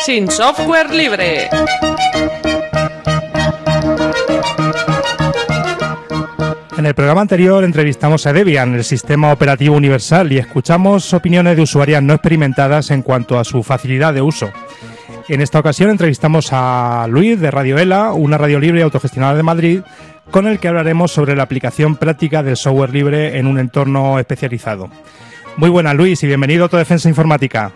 Sin 0.05 0.31
software 0.31 0.89
libre. 0.91 1.49
En 6.77 6.85
el 6.85 6.95
programa 6.95 7.19
anterior 7.19 7.65
entrevistamos 7.65 8.25
a 8.25 8.31
Debian, 8.31 8.75
el 8.75 8.85
sistema 8.85 9.33
operativo 9.33 9.75
universal, 9.75 10.31
y 10.31 10.37
escuchamos 10.37 11.13
opiniones 11.13 11.57
de 11.57 11.63
usuarias 11.63 12.01
no 12.01 12.13
experimentadas 12.13 12.91
en 12.91 13.01
cuanto 13.01 13.37
a 13.37 13.43
su 13.43 13.61
facilidad 13.61 14.13
de 14.13 14.21
uso. 14.21 14.49
En 15.27 15.41
esta 15.41 15.59
ocasión 15.59 15.89
entrevistamos 15.89 16.47
a 16.53 17.07
Luis 17.09 17.37
de 17.41 17.51
Radio 17.51 17.77
ELA, 17.77 18.13
una 18.13 18.37
radio 18.37 18.61
libre 18.61 18.83
autogestionada 18.83 19.35
de 19.35 19.43
Madrid, 19.43 19.81
con 20.31 20.47
el 20.47 20.59
que 20.59 20.69
hablaremos 20.69 21.11
sobre 21.11 21.35
la 21.35 21.43
aplicación 21.43 21.97
práctica 21.97 22.41
del 22.41 22.55
software 22.55 22.93
libre 22.93 23.37
en 23.37 23.47
un 23.47 23.59
entorno 23.59 24.17
especializado. 24.17 24.89
Muy 25.59 25.69
buenas 25.69 25.93
Luis 25.93 26.23
y 26.23 26.27
bienvenido 26.27 26.63
a 26.63 26.65
Autodefensa 26.67 27.09
Informática. 27.09 27.71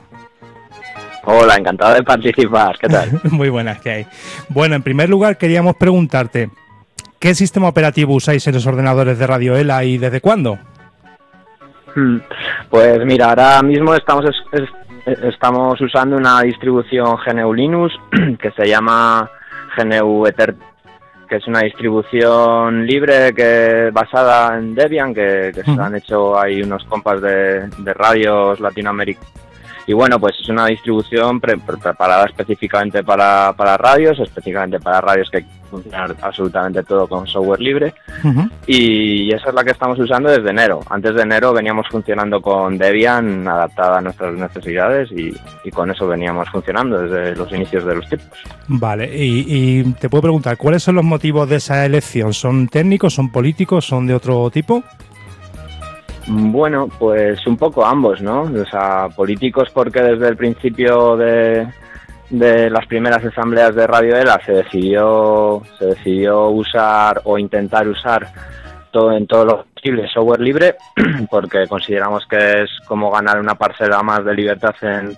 Hola, 1.26 1.56
encantado 1.56 1.96
de 1.96 2.04
participar. 2.04 2.78
¿Qué 2.80 2.88
tal? 2.88 3.20
Muy 3.32 3.50
buenas, 3.50 3.80
¿qué 3.82 3.90
hay? 3.92 4.08
Bueno, 4.48 4.76
en 4.76 4.84
primer 4.84 5.10
lugar 5.10 5.38
queríamos 5.38 5.76
preguntarte, 5.76 6.50
¿qué 7.20 7.36
sistema 7.36 7.68
operativo 7.68 8.14
usáis 8.14 8.48
en 8.48 8.54
los 8.54 8.66
ordenadores 8.68 9.20
de 9.20 9.28
Radio 9.28 9.58
ELA 9.58 9.84
y 9.84 9.98
desde 9.98 10.22
cuándo? 10.22 10.58
Hmm, 11.94 12.20
Pues 12.70 13.06
mira, 13.06 13.28
ahora 13.30 13.62
mismo 13.62 13.94
estamos 13.94 14.24
es- 14.26 14.62
es- 15.06 15.20
estamos 15.24 15.80
usando 15.82 16.16
una 16.16 16.42
distribución 16.42 17.18
GNU 17.26 17.54
Linux 17.54 17.94
que 18.40 18.52
se 18.52 18.66
llama 18.66 19.30
GNU 19.78 20.26
Ether, 20.26 20.56
que 21.28 21.38
es 21.38 21.48
una 21.48 21.62
distribución 21.62 22.86
libre 22.86 23.34
que 23.34 23.90
basada 23.92 24.58
en 24.58 24.76
Debian, 24.76 25.14
que, 25.14 25.52
que 25.54 25.64
se 25.64 25.72
han 25.72 25.96
hecho 25.96 26.40
ahí 26.40 26.62
unos 26.62 26.84
compas 26.86 27.22
de, 27.22 27.68
de 27.68 27.94
radios 27.94 28.60
latinoamericanos. 28.60 29.32
Y 29.86 29.94
bueno, 29.94 30.20
pues 30.20 30.36
es 30.42 30.48
una 30.50 30.68
distribución 30.68 31.42
pre- 31.42 31.58
pre- 31.58 31.78
preparada 31.78 32.26
específicamente 32.26 33.04
para, 33.04 33.54
para 33.54 33.76
radios, 33.78 34.18
específicamente 34.20 34.80
para 34.80 35.02
radios 35.02 35.30
que 35.30 35.46
funcionan 35.70 36.16
absolutamente 36.22 36.84
todo 36.84 37.08
con 37.08 37.28
software 37.28 37.60
libre. 37.60 37.94
Y 38.66 39.34
esa 39.34 39.50
es 39.50 39.56
la 39.56 39.64
que 39.64 39.72
estamos 39.72 40.00
usando 40.00 40.30
desde 40.30 40.50
enero. 40.52 40.80
Antes 40.90 41.16
de 41.16 41.24
enero 41.24 41.52
veníamos 41.52 41.88
funcionando 41.90 42.42
con 42.42 42.78
Debian 42.78 43.48
adaptada 43.48 43.98
a 43.98 44.02
nuestras 44.02 44.34
necesidades 44.36 45.12
y, 45.12 45.34
y 45.66 45.72
con 45.72 45.92
eso 45.92 46.08
veníamos 46.08 46.50
funcionando 46.50 47.02
desde 47.02 47.36
los 47.36 47.52
inicios 47.52 47.84
de 47.86 47.96
los 47.96 48.08
tiempos. 48.08 48.40
Vale, 48.68 49.10
y, 49.14 49.46
y 49.80 49.84
te 49.94 50.10
puedo 50.10 50.22
preguntar, 50.22 50.56
¿cuáles 50.58 50.84
son 50.84 50.96
los 50.96 51.04
motivos 51.04 51.50
de 51.50 51.58
esa 51.58 51.86
elección? 51.86 52.34
¿Son 52.34 52.68
técnicos, 52.68 53.14
son 53.16 53.32
políticos, 53.32 53.86
son 53.86 54.08
de 54.08 54.14
otro 54.14 54.50
tipo? 54.50 54.84
Bueno, 56.28 56.90
pues 57.00 57.46
un 57.48 57.58
poco 57.58 57.86
ambos, 57.86 58.22
¿no? 58.22 58.44
O 58.44 58.66
sea, 58.66 59.10
políticos 59.16 59.70
porque 59.74 60.02
desde 60.02 60.30
el 60.30 60.38
principio 60.38 61.18
de, 61.18 61.68
de 62.30 62.70
las 62.70 62.86
primeras 62.88 63.24
asambleas 63.24 63.76
de 63.76 63.88
Radio 63.88 64.16
ELA 64.16 64.40
se 64.46 64.54
decidió, 64.54 65.62
se 65.78 65.86
decidió 65.88 66.50
usar 66.50 67.22
o 67.26 67.38
intentar 67.38 67.88
usar 67.88 68.28
todo 68.92 69.12
en 69.12 69.28
todo 69.28 69.46
lo 69.46 69.66
posible 69.66 70.08
software 70.08 70.40
libre 70.40 70.76
porque 71.30 71.68
consideramos 71.68 72.26
que 72.28 72.64
es 72.64 72.70
como 72.88 73.12
ganar 73.12 73.40
una 73.40 73.56
parcela 73.56 74.02
más 74.04 74.24
de 74.24 74.36
libertad 74.36 74.76
en, 74.82 75.18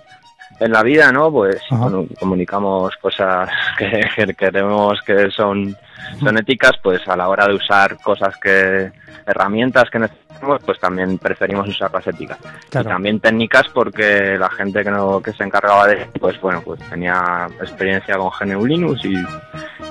en 0.58 0.72
la 0.72 0.82
vida, 0.82 1.12
¿no? 1.12 1.30
Pues 1.30 1.60
bueno, 1.70 2.06
comunicamos 2.18 2.96
cosas 2.96 3.48
que, 3.78 4.02
que 4.16 4.34
queremos 4.34 5.00
que 5.02 5.30
son, 5.30 5.76
son 6.18 6.38
éticas, 6.38 6.72
pues 6.82 7.06
a 7.08 7.16
la 7.16 7.28
hora 7.28 7.46
de 7.46 7.54
usar 7.54 7.96
cosas 7.98 8.34
que, 8.36 8.90
herramientas 9.26 9.90
que 9.90 9.98
necesitamos, 9.98 10.62
pues 10.64 10.78
también 10.78 11.18
preferimos 11.18 11.68
usar 11.68 11.92
las 11.92 12.06
éticas. 12.06 12.38
Claro. 12.70 12.88
Y 12.88 12.92
también 12.92 13.20
técnicas 13.20 13.68
porque 13.72 14.36
la 14.38 14.50
gente 14.50 14.84
que, 14.84 14.90
no, 14.90 15.20
que 15.20 15.32
se 15.32 15.44
encargaba 15.44 15.86
de 15.88 16.06
pues 16.20 16.40
bueno, 16.40 16.62
pues 16.62 16.80
tenía 16.88 17.48
experiencia 17.60 18.16
con 18.16 18.30
GNU 18.30 18.66
Linux 18.66 19.04
y, 19.04 19.16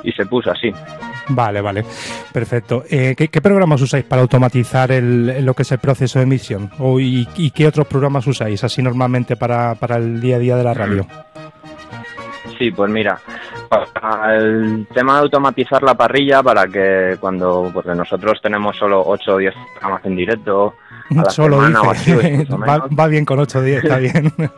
y 0.03 0.11
se 0.11 0.25
puso 0.25 0.51
así. 0.51 0.71
Vale, 1.29 1.61
vale. 1.61 1.83
Perfecto. 2.31 2.83
Eh, 2.89 3.15
¿qué, 3.17 3.27
qué 3.29 3.41
programas 3.41 3.81
usáis 3.81 4.05
para 4.05 4.21
automatizar 4.21 4.91
el, 4.91 5.43
lo 5.43 5.53
que 5.53 5.63
es 5.63 5.71
el 5.71 5.79
proceso 5.79 6.19
de 6.19 6.23
emisión? 6.23 6.71
O, 6.79 6.99
y, 6.99 7.27
y 7.35 7.51
qué 7.51 7.67
otros 7.67 7.87
programas 7.87 8.27
usáis 8.27 8.63
así 8.63 8.81
normalmente 8.81 9.35
para, 9.35 9.75
para 9.75 9.97
el 9.97 10.21
día 10.21 10.35
a 10.35 10.39
día 10.39 10.55
de 10.55 10.63
la 10.63 10.73
radio? 10.73 11.07
Sí, 12.57 12.71
pues 12.71 12.89
mira, 12.89 13.19
para 13.69 14.37
el 14.37 14.87
tema 14.93 15.15
de 15.15 15.19
automatizar 15.21 15.83
la 15.83 15.95
parrilla 15.95 16.41
para 16.41 16.67
que 16.67 17.17
cuando, 17.19 17.69
porque 17.73 17.93
nosotros 17.93 18.39
tenemos 18.41 18.77
solo 18.77 19.03
8 19.05 19.33
o 19.33 19.37
10 19.37 19.53
programas 19.73 20.05
en 20.05 20.15
directo 20.15 20.73
a 21.11 21.13
la 21.15 21.29
Solo 21.29 21.57
semana 21.57 21.81
o 21.81 21.91
así, 21.91 22.13
o 22.13 22.57
va, 22.97 23.07
bien 23.07 23.25
con 23.25 23.39
8 23.39 23.59
o 23.59 23.61
10, 23.61 23.83
está 23.83 23.97
bien. 23.97 24.33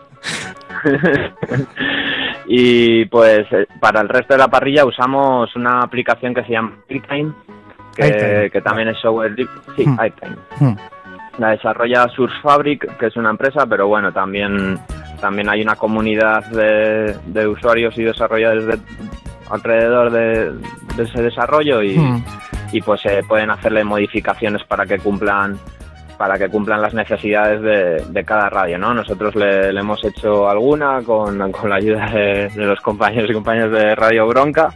y 2.47 3.05
pues 3.05 3.51
eh, 3.51 3.67
para 3.79 4.01
el 4.01 4.09
resto 4.09 4.33
de 4.33 4.39
la 4.39 4.47
parrilla 4.47 4.85
usamos 4.85 5.55
una 5.55 5.81
aplicación 5.81 6.33
que 6.33 6.43
se 6.43 6.51
llama 6.51 6.73
iTime, 6.89 7.33
que, 7.95 8.07
iTime, 8.07 8.49
que 8.51 8.61
también 8.61 8.89
es 8.89 8.99
software 8.99 9.31
libre. 9.31 9.53
Sí, 9.75 9.85
Hmm. 9.85 10.65
Hmm. 10.65 10.77
La 11.37 11.49
desarrolla 11.49 12.07
Source 12.09 12.35
Fabric, 12.41 12.97
que 12.97 13.07
es 13.07 13.15
una 13.15 13.29
empresa, 13.29 13.65
pero 13.67 13.87
bueno, 13.87 14.11
también, 14.11 14.79
también 15.19 15.49
hay 15.49 15.61
una 15.61 15.75
comunidad 15.75 16.45
de, 16.45 17.15
de 17.25 17.47
usuarios 17.47 17.97
y 17.97 18.03
desarrolladores 18.03 18.65
de- 18.67 18.79
alrededor 19.49 20.11
de, 20.11 20.51
de 20.95 21.03
ese 21.03 21.21
desarrollo 21.21 21.81
y, 21.81 21.97
Hmm. 21.97 22.23
y 22.73 22.81
pues 22.81 23.01
se 23.01 23.23
pueden 23.23 23.49
hacerle 23.49 23.83
modificaciones 23.83 24.63
para 24.65 24.85
que 24.85 24.99
cumplan 24.99 25.57
para 26.17 26.35
que 26.39 26.49
cumplan 26.49 26.81
las 26.81 26.95
necesidades 26.95 27.61
de, 27.61 28.03
de 28.11 28.25
cada 28.25 28.49
radio, 28.49 28.79
¿no? 28.79 28.91
Nosotros 28.91 29.35
le, 29.35 29.71
le 29.71 29.79
hemos 29.79 30.03
hecho 30.03 30.49
alguna 30.49 31.01
con, 31.03 31.51
con 31.51 31.69
la 31.69 31.75
ayuda 31.75 32.09
de, 32.09 32.49
de 32.55 32.65
los 32.65 32.79
compañeros 32.81 33.29
y 33.29 33.33
compañeras 33.35 33.71
de 33.71 33.93
Radio 33.93 34.25
Bronca. 34.27 34.73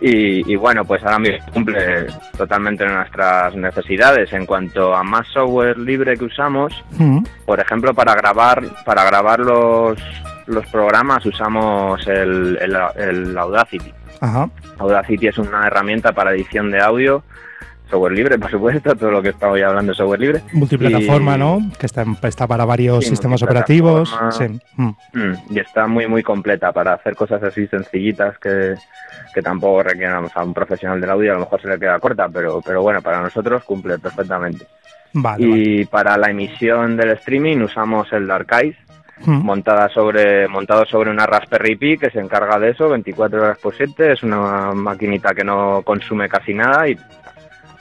Y, 0.00 0.52
y 0.52 0.56
bueno, 0.56 0.84
pues 0.84 1.02
ahora 1.04 1.18
mismo 1.18 1.44
cumple 1.52 2.06
totalmente 2.36 2.86
nuestras 2.86 3.54
necesidades 3.54 4.32
en 4.32 4.46
cuanto 4.46 4.94
a 4.94 5.02
más 5.02 5.26
software 5.28 5.78
libre 5.78 6.16
que 6.16 6.24
usamos. 6.24 6.72
Ujú. 6.98 7.22
Por 7.44 7.60
ejemplo, 7.60 7.92
para 7.94 8.14
grabar, 8.14 8.62
para 8.84 9.04
grabar 9.04 9.40
los, 9.40 9.98
los 10.46 10.66
programas 10.68 11.24
usamos 11.26 12.06
el, 12.06 12.58
el, 12.60 12.76
el 12.96 13.38
Audacity. 13.38 13.92
Audacity 14.78 15.28
es 15.28 15.38
una 15.38 15.66
herramienta 15.66 16.12
para 16.12 16.32
edición 16.32 16.70
de 16.70 16.80
audio, 16.80 17.22
software 17.90 18.12
libre, 18.12 18.38
por 18.38 18.50
supuesto, 18.50 18.94
todo 18.94 19.10
lo 19.10 19.20
que 19.22 19.30
estamos 19.30 19.58
ya 19.58 19.68
hablando 19.68 19.92
es 19.92 19.98
software 19.98 20.20
libre. 20.20 20.42
Multiplataforma, 20.52 21.34
Y- 21.34 21.38
¿no? 21.38 21.58
Que 21.78 21.86
está, 21.86 22.04
está 22.22 22.46
para 22.46 22.64
varios 22.64 23.04
Sí, 23.04 23.10
sistemas 23.10 23.42
operativos. 23.42 24.16
Sí. 24.30 24.44
Mm. 24.76 24.88
Mm, 25.12 25.32
y 25.50 25.58
está 25.58 25.86
muy, 25.86 26.06
muy 26.06 26.22
completa 26.22 26.72
para 26.72 26.94
hacer 26.94 27.14
cosas 27.16 27.42
así 27.42 27.66
sencillitas 27.66 28.38
que, 28.38 28.74
que 29.34 29.42
tampoco 29.42 29.82
requieren 29.82 30.16
a 30.34 30.42
un 30.42 30.54
profesional 30.54 31.00
del 31.00 31.10
audio, 31.10 31.32
a 31.32 31.34
lo 31.34 31.40
mejor 31.40 31.60
se 31.60 31.68
le 31.68 31.78
queda 31.78 31.98
corta, 31.98 32.28
pero, 32.28 32.60
pero 32.64 32.82
bueno, 32.82 33.02
para 33.02 33.20
nosotros 33.20 33.62
cumple 33.64 33.98
perfectamente. 33.98 34.66
Vale, 35.12 35.44
vale. 35.44 35.60
y 35.60 35.84
para 35.86 36.16
la 36.16 36.30
emisión 36.30 36.96
del 36.96 37.10
streaming 37.10 37.58
usamos 37.62 38.12
el 38.12 38.26
Darkeye, 38.26 38.76
Mm. 39.26 39.42
montada 39.44 39.86
sobre, 39.90 40.48
montado 40.48 40.86
sobre 40.86 41.10
una 41.10 41.26
Raspberry 41.26 41.76
Pi 41.76 41.98
que 41.98 42.08
se 42.08 42.20
encarga 42.20 42.58
de 42.58 42.70
eso 42.70 42.88
24 42.88 43.42
horas 43.42 43.58
por 43.58 43.74
7. 43.76 44.12
Es 44.12 44.22
una 44.22 44.72
maquinita 44.72 45.34
que 45.34 45.44
no 45.44 45.82
consume 45.84 46.26
casi 46.26 46.54
nada 46.54 46.88
y 46.88 46.96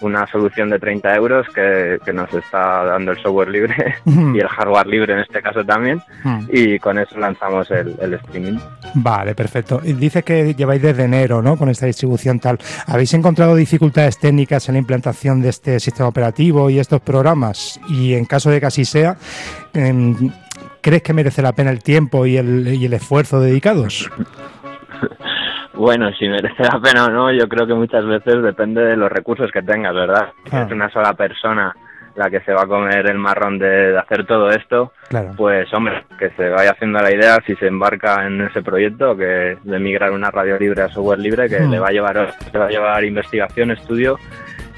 una 0.02 0.26
solución 0.28 0.70
de 0.70 0.80
30 0.80 1.16
euros 1.16 1.48
que, 1.54 2.00
que 2.04 2.14
nos 2.14 2.34
está 2.34 2.84
dando 2.86 3.12
el 3.12 3.18
software 3.22 3.50
libre 3.50 3.96
y 4.06 4.40
el 4.40 4.48
hardware 4.48 4.88
libre 4.88 5.14
en 5.14 5.20
este 5.20 5.42
caso 5.42 5.64
también. 5.64 6.02
Y 6.50 6.80
con 6.80 6.98
eso 6.98 7.18
lanzamos 7.18 7.70
el, 7.72 7.96
el 8.02 8.14
streaming. 8.16 8.58
Vale, 8.96 9.36
perfecto. 9.36 9.82
Y 9.84 9.94
Dice 9.94 10.24
que 10.24 10.56
lleváis 10.56 10.82
desde 10.82 11.04
enero, 11.04 11.42
¿no? 11.42 11.58
Con 11.58 11.70
esta 11.70 11.86
distribución 11.86 12.40
tal. 12.40 12.58
¿Habéis 12.88 13.14
encontrado 13.14 13.56
dificultades 13.56 14.18
técnicas 14.18 14.68
en 14.70 14.76
la 14.76 14.80
implantación 14.80 15.42
de 15.42 15.50
este 15.50 15.80
sistema 15.80 16.10
operativo 16.10 16.70
y 16.70 16.80
estos 16.80 17.02
programas? 17.02 17.80
Y 17.90 18.14
en 18.14 18.26
caso 18.26 18.50
de 18.50 18.60
que 18.60 18.66
así 18.66 18.86
sea, 18.86 19.18
em, 19.74 20.32
¿crees 20.82 21.04
que 21.04 21.14
merece 21.14 21.42
la 21.42 21.52
pena 21.52 21.70
el 21.72 21.84
tiempo 21.84 22.26
y 22.26 22.38
el, 22.38 22.68
y 22.74 22.86
el 22.86 22.94
esfuerzo 22.94 23.40
dedicados? 23.40 24.10
Bueno, 25.80 26.12
si 26.12 26.28
merece 26.28 26.62
la 26.64 26.78
pena 26.82 27.06
o 27.06 27.10
no, 27.10 27.32
yo 27.32 27.48
creo 27.48 27.66
que 27.66 27.74
muchas 27.74 28.06
veces 28.06 28.44
depende 28.44 28.82
de 28.84 28.98
los 28.98 29.10
recursos 29.10 29.50
que 29.50 29.62
tengas, 29.62 29.94
¿verdad? 29.96 30.28
Si 30.50 30.54
Ah. 30.56 30.64
es 30.64 30.72
una 30.74 30.90
sola 30.90 31.14
persona 31.14 31.74
la 32.16 32.30
que 32.30 32.42
se 32.42 32.52
va 32.52 32.64
a 32.64 32.68
comer 32.68 33.10
el 33.10 33.18
marrón 33.18 33.58
de, 33.58 33.94
de 33.94 33.98
hacer 33.98 34.26
todo 34.26 34.50
esto, 34.50 34.92
Claro. 35.08 35.32
pues 35.38 35.74
hombre, 35.74 36.04
que 36.18 36.32
se 36.32 36.50
vaya 36.50 36.72
haciendo 36.72 37.00
la 37.00 37.14
idea 37.14 37.38
si 37.48 37.56
se 37.56 37.68
embarca 37.68 38.28
en 38.28 38.42
ese 38.42 38.62
proyecto 38.62 39.16
que 39.16 39.58
de 39.64 39.80
migrar 39.80 40.12
una 40.12 40.30
radio 40.30 40.58
libre 40.60 40.82
a 40.82 40.90
software 40.90 41.20
libre 41.20 41.48
que 41.48 41.62
Hmm. 41.62 41.72
le 41.72 41.80
va 41.80 41.88
a 41.88 41.92
llevar 41.92 42.34
le 42.52 42.60
va 42.60 42.66
a 42.66 42.70
llevar 42.70 43.04
investigación, 43.06 43.72
estudio 43.72 44.18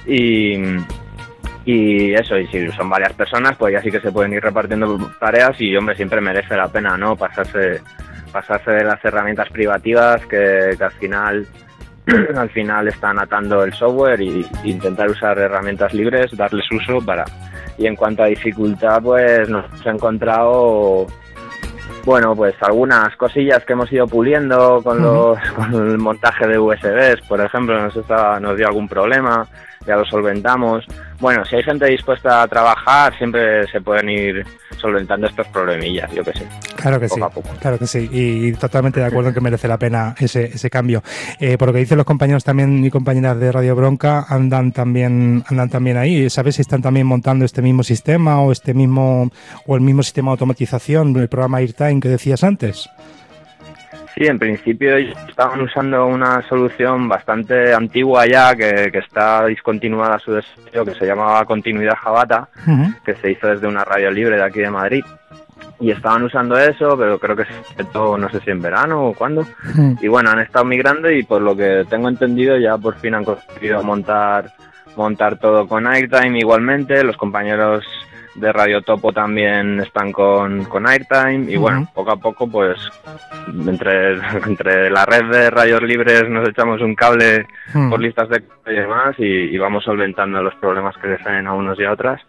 y 0.06 0.54
y 1.66 2.14
eso, 2.14 2.38
y 2.38 2.46
si 2.48 2.68
son 2.72 2.90
varias 2.90 3.14
personas, 3.14 3.56
pues 3.58 3.74
ya 3.74 3.82
sí 3.82 3.90
que 3.92 4.00
se 4.02 4.12
pueden 4.12 4.34
ir 4.34 4.42
repartiendo 4.44 4.98
tareas 5.20 5.60
y 5.62 5.76
hombre, 5.76 5.96
siempre 5.96 6.20
merece 6.22 6.56
la 6.58 6.68
pena, 6.68 6.98
¿no? 6.98 7.16
Pasarse 7.16 7.82
pasarse 8.32 8.72
de 8.72 8.84
las 8.84 9.04
herramientas 9.04 9.50
privativas 9.50 10.26
que, 10.28 10.76
que 10.78 10.84
al 10.84 10.92
final 10.92 11.48
al 12.36 12.50
final 12.50 12.88
están 12.88 13.20
atando 13.20 13.64
el 13.64 13.74
software 13.74 14.20
y, 14.22 14.46
y 14.64 14.72
intentar 14.72 15.10
usar 15.10 15.38
herramientas 15.38 15.94
libres, 15.94 16.36
darles 16.36 16.66
uso 16.72 17.00
para... 17.06 17.26
Y 17.78 17.88
en 17.88 17.96
cuanto 17.96 18.24
a 18.24 18.28
dificultad, 18.28 19.02
pues 19.02 19.48
nos 19.50 19.66
hemos 19.66 19.86
encontrado 19.86 21.08
bueno, 22.04 22.36
pues 22.36 22.56
algunas 22.62 23.16
cosillas 23.16 23.64
que 23.64 23.74
hemos 23.74 23.92
ido 23.92 24.08
puliendo 24.08 24.82
con, 24.84 25.02
los, 25.02 25.38
con 25.56 25.74
el 25.74 25.98
montaje 26.00 26.48
de 26.48 26.58
USBs, 26.58 27.22
por 27.28 27.40
ejemplo, 27.42 27.80
nos, 27.80 27.96
está- 27.96 28.40
nos 28.40 28.58
dio 28.58 28.68
algún 28.68 28.88
problema, 28.88 29.48
ya 29.86 29.96
lo 29.96 30.06
solventamos. 30.06 30.86
Bueno, 31.20 31.46
si 31.46 31.56
hay 31.56 31.64
gente 31.64 31.86
dispuesta 31.86 32.42
a 32.42 32.48
trabajar, 32.48 33.16
siempre 33.18 33.68
se 33.68 33.80
pueden 33.82 34.10
ir 34.10 34.46
solventando 34.78 35.28
estos 35.28 35.48
problemillas, 35.50 36.12
yo 36.14 36.24
qué 36.24 36.34
sé. 36.34 36.48
Claro 36.76 37.00
que 37.00 37.08
sí, 37.08 37.16
Poco 37.20 37.26
a 37.26 37.30
poco. 37.30 37.50
claro 37.60 37.78
que 37.78 37.86
sí, 37.86 38.10
y 38.12 38.52
totalmente 38.54 39.00
de 39.00 39.06
acuerdo 39.06 39.30
en 39.30 39.36
que 39.36 39.42
merece 39.42 39.68
la 39.68 39.78
pena 39.78 40.16
ese, 40.20 40.46
ese 40.46 40.70
cambio. 40.70 41.04
Eh, 41.40 41.58
por 41.58 41.68
lo 41.68 41.74
que 41.74 41.80
dicen 41.80 41.98
los 41.98 42.06
compañeros 42.08 42.44
también 42.44 42.84
y 42.84 42.90
compañeras 42.90 43.40
de 43.40 43.52
Radio 43.52 43.76
Bronca, 43.76 44.26
andan 44.28 44.72
también, 44.72 45.44
andan 45.48 45.70
también 45.70 45.98
ahí. 45.98 46.30
¿Sabes 46.30 46.56
si 46.56 46.62
están 46.62 46.82
también 46.82 47.06
montando 47.06 47.46
este 47.46 47.62
mismo 47.62 47.84
sistema 47.84 48.42
o 48.42 48.52
este 48.52 48.74
mismo 48.74 49.30
o 49.68 49.76
el 49.76 49.82
mismo 49.82 50.02
sistema 50.02 50.32
de 50.32 50.34
automatización, 50.34 51.16
el 51.18 51.28
programa 51.30 51.60
AirTime 51.60 52.00
que 52.00 52.10
decías 52.10 52.44
antes? 52.44 52.90
Sí, 54.16 54.26
en 54.26 54.38
principio 54.38 54.98
estaban 54.98 55.62
usando 55.62 56.06
una 56.06 56.42
solución 56.48 57.08
bastante 57.08 57.74
antigua 57.74 58.26
ya, 58.26 58.56
que, 58.56 58.92
que 58.92 59.00
está 59.00 59.46
discontinuada 59.46 60.20
su 60.20 60.34
desarrollo, 60.34 60.86
que 60.86 61.00
se 61.00 61.06
llamaba 61.06 61.46
Continuidad 61.46 61.96
Jabata. 61.96 62.50
Que 63.06 63.16
se 63.16 63.32
hizo 63.32 63.48
desde 63.48 63.68
una 63.68 63.86
radio 63.86 64.12
libre 64.12 64.36
de 64.36 64.44
aquí 64.44 64.60
de 64.60 64.70
Madrid. 64.70 65.04
Y 65.80 65.92
estaban 65.92 66.24
usando 66.24 66.58
eso, 66.60 66.96
pero 66.98 67.18
creo 67.18 67.36
que 67.36 67.46
se 67.46 67.54
intentó, 67.72 68.18
no 68.18 68.30
sé 68.30 68.40
si 68.42 68.52
en 68.52 68.62
verano 68.62 69.08
o 69.08 69.14
cuándo. 69.14 69.46
Y 70.02 70.08
bueno, 70.08 70.30
han 70.30 70.40
estado 70.40 70.66
migrando 70.66 71.10
y 71.10 71.24
por 71.24 71.42
lo 71.42 71.56
que 71.56 71.86
tengo 71.90 72.10
entendido 72.10 72.58
ya 72.58 72.78
por 72.78 72.96
fin 72.96 73.16
han 73.16 73.26
conseguido 73.26 73.82
montar 73.82 74.52
montar 74.96 75.38
todo 75.40 75.68
con 75.68 75.88
Airtime 75.88 76.38
igualmente. 76.38 77.04
Los 77.04 77.18
compañeros 77.18 77.84
de 78.36 78.52
Radio 78.52 78.82
Topo 78.82 79.12
también 79.12 79.80
están 79.80 80.12
con, 80.12 80.66
con 80.66 80.88
Airtime 80.88 81.52
y 81.52 81.58
bueno, 81.58 81.88
poco 81.94 82.12
a 82.12 82.16
poco 82.16 82.48
pues 82.48 82.78
entre, 83.48 84.14
entre 84.48 84.90
la 84.90 85.06
red 85.06 85.26
de 85.26 85.50
radios 85.50 85.82
libres 85.82 86.30
nos 86.30 86.48
echamos 86.48 86.82
un 86.82 86.96
cable 86.96 87.46
por 87.90 88.00
listas 88.00 88.30
de 88.30 88.44
y 88.68 88.76
demás 88.76 89.16
y, 89.18 89.24
y 89.24 89.58
vamos 89.58 89.84
solventando 89.84 90.42
los 90.42 90.56
problemas 90.56 90.96
que 90.98 91.08
les 91.08 91.22
salen 91.22 91.48
a 91.48 91.54
unos 91.54 91.80
y 91.80 91.84
a 91.84 91.92
otras 91.92 92.22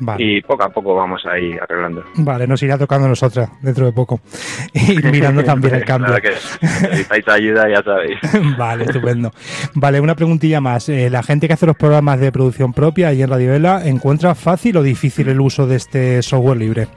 Vale. 0.00 0.24
y 0.24 0.40
poco 0.40 0.64
a 0.64 0.68
poco 0.70 0.94
vamos 0.94 1.22
ahí 1.26 1.56
arreglando. 1.60 2.02
Vale, 2.16 2.46
nos 2.46 2.62
irá 2.62 2.78
tocando 2.78 3.06
a 3.06 3.10
nosotras 3.10 3.50
dentro 3.60 3.86
de 3.86 3.92
poco. 3.92 4.20
Y 4.74 4.96
mirando 5.10 5.44
también 5.44 5.74
el 5.74 5.84
cambio. 5.84 6.08
Claro 6.08 6.22
que 6.22 6.32
si 6.36 6.84
necesitáis 6.86 7.28
ayuda, 7.28 7.68
ya 7.68 7.82
sabéis. 7.82 8.18
Vale, 8.58 8.84
estupendo. 8.84 9.30
Vale, 9.74 10.00
una 10.00 10.14
preguntilla 10.14 10.60
más. 10.60 10.88
Eh, 10.88 11.10
la 11.10 11.22
gente 11.22 11.46
que 11.46 11.54
hace 11.54 11.66
los 11.66 11.76
programas 11.76 12.18
de 12.20 12.32
producción 12.32 12.72
propia 12.72 13.08
ahí 13.08 13.22
en 13.22 13.30
Radio 13.30 13.50
Vela, 13.52 13.82
¿encuentra 13.86 14.34
fácil 14.34 14.76
o 14.78 14.82
difícil 14.82 15.28
el 15.28 15.40
uso 15.40 15.66
de 15.66 15.76
este 15.76 16.22
software 16.22 16.56
libre? 16.58 16.88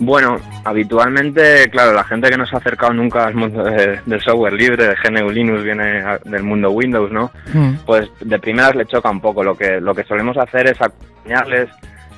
Bueno, 0.00 0.38
habitualmente, 0.64 1.68
claro, 1.70 1.92
la 1.92 2.04
gente 2.04 2.30
que 2.30 2.36
no 2.36 2.46
se 2.46 2.54
ha 2.54 2.58
acercado 2.58 2.92
nunca 2.92 3.26
al 3.26 3.34
mundo 3.34 3.64
de- 3.64 4.00
del 4.06 4.20
software 4.20 4.52
libre, 4.52 4.86
de 4.86 4.94
GNU 4.96 5.30
Linux, 5.30 5.62
viene 5.64 6.00
a- 6.02 6.18
del 6.24 6.42
mundo 6.44 6.70
Windows, 6.70 7.10
¿no? 7.10 7.30
Mm. 7.52 7.74
Pues 7.84 8.08
de 8.20 8.38
primeras 8.38 8.74
le 8.76 8.86
choca 8.86 9.10
un 9.10 9.20
poco. 9.20 9.42
Lo 9.42 9.56
que, 9.56 9.80
lo 9.80 9.94
que 9.94 10.04
solemos 10.04 10.36
hacer 10.36 10.68
es 10.68 10.80
acompañarles 10.80 11.68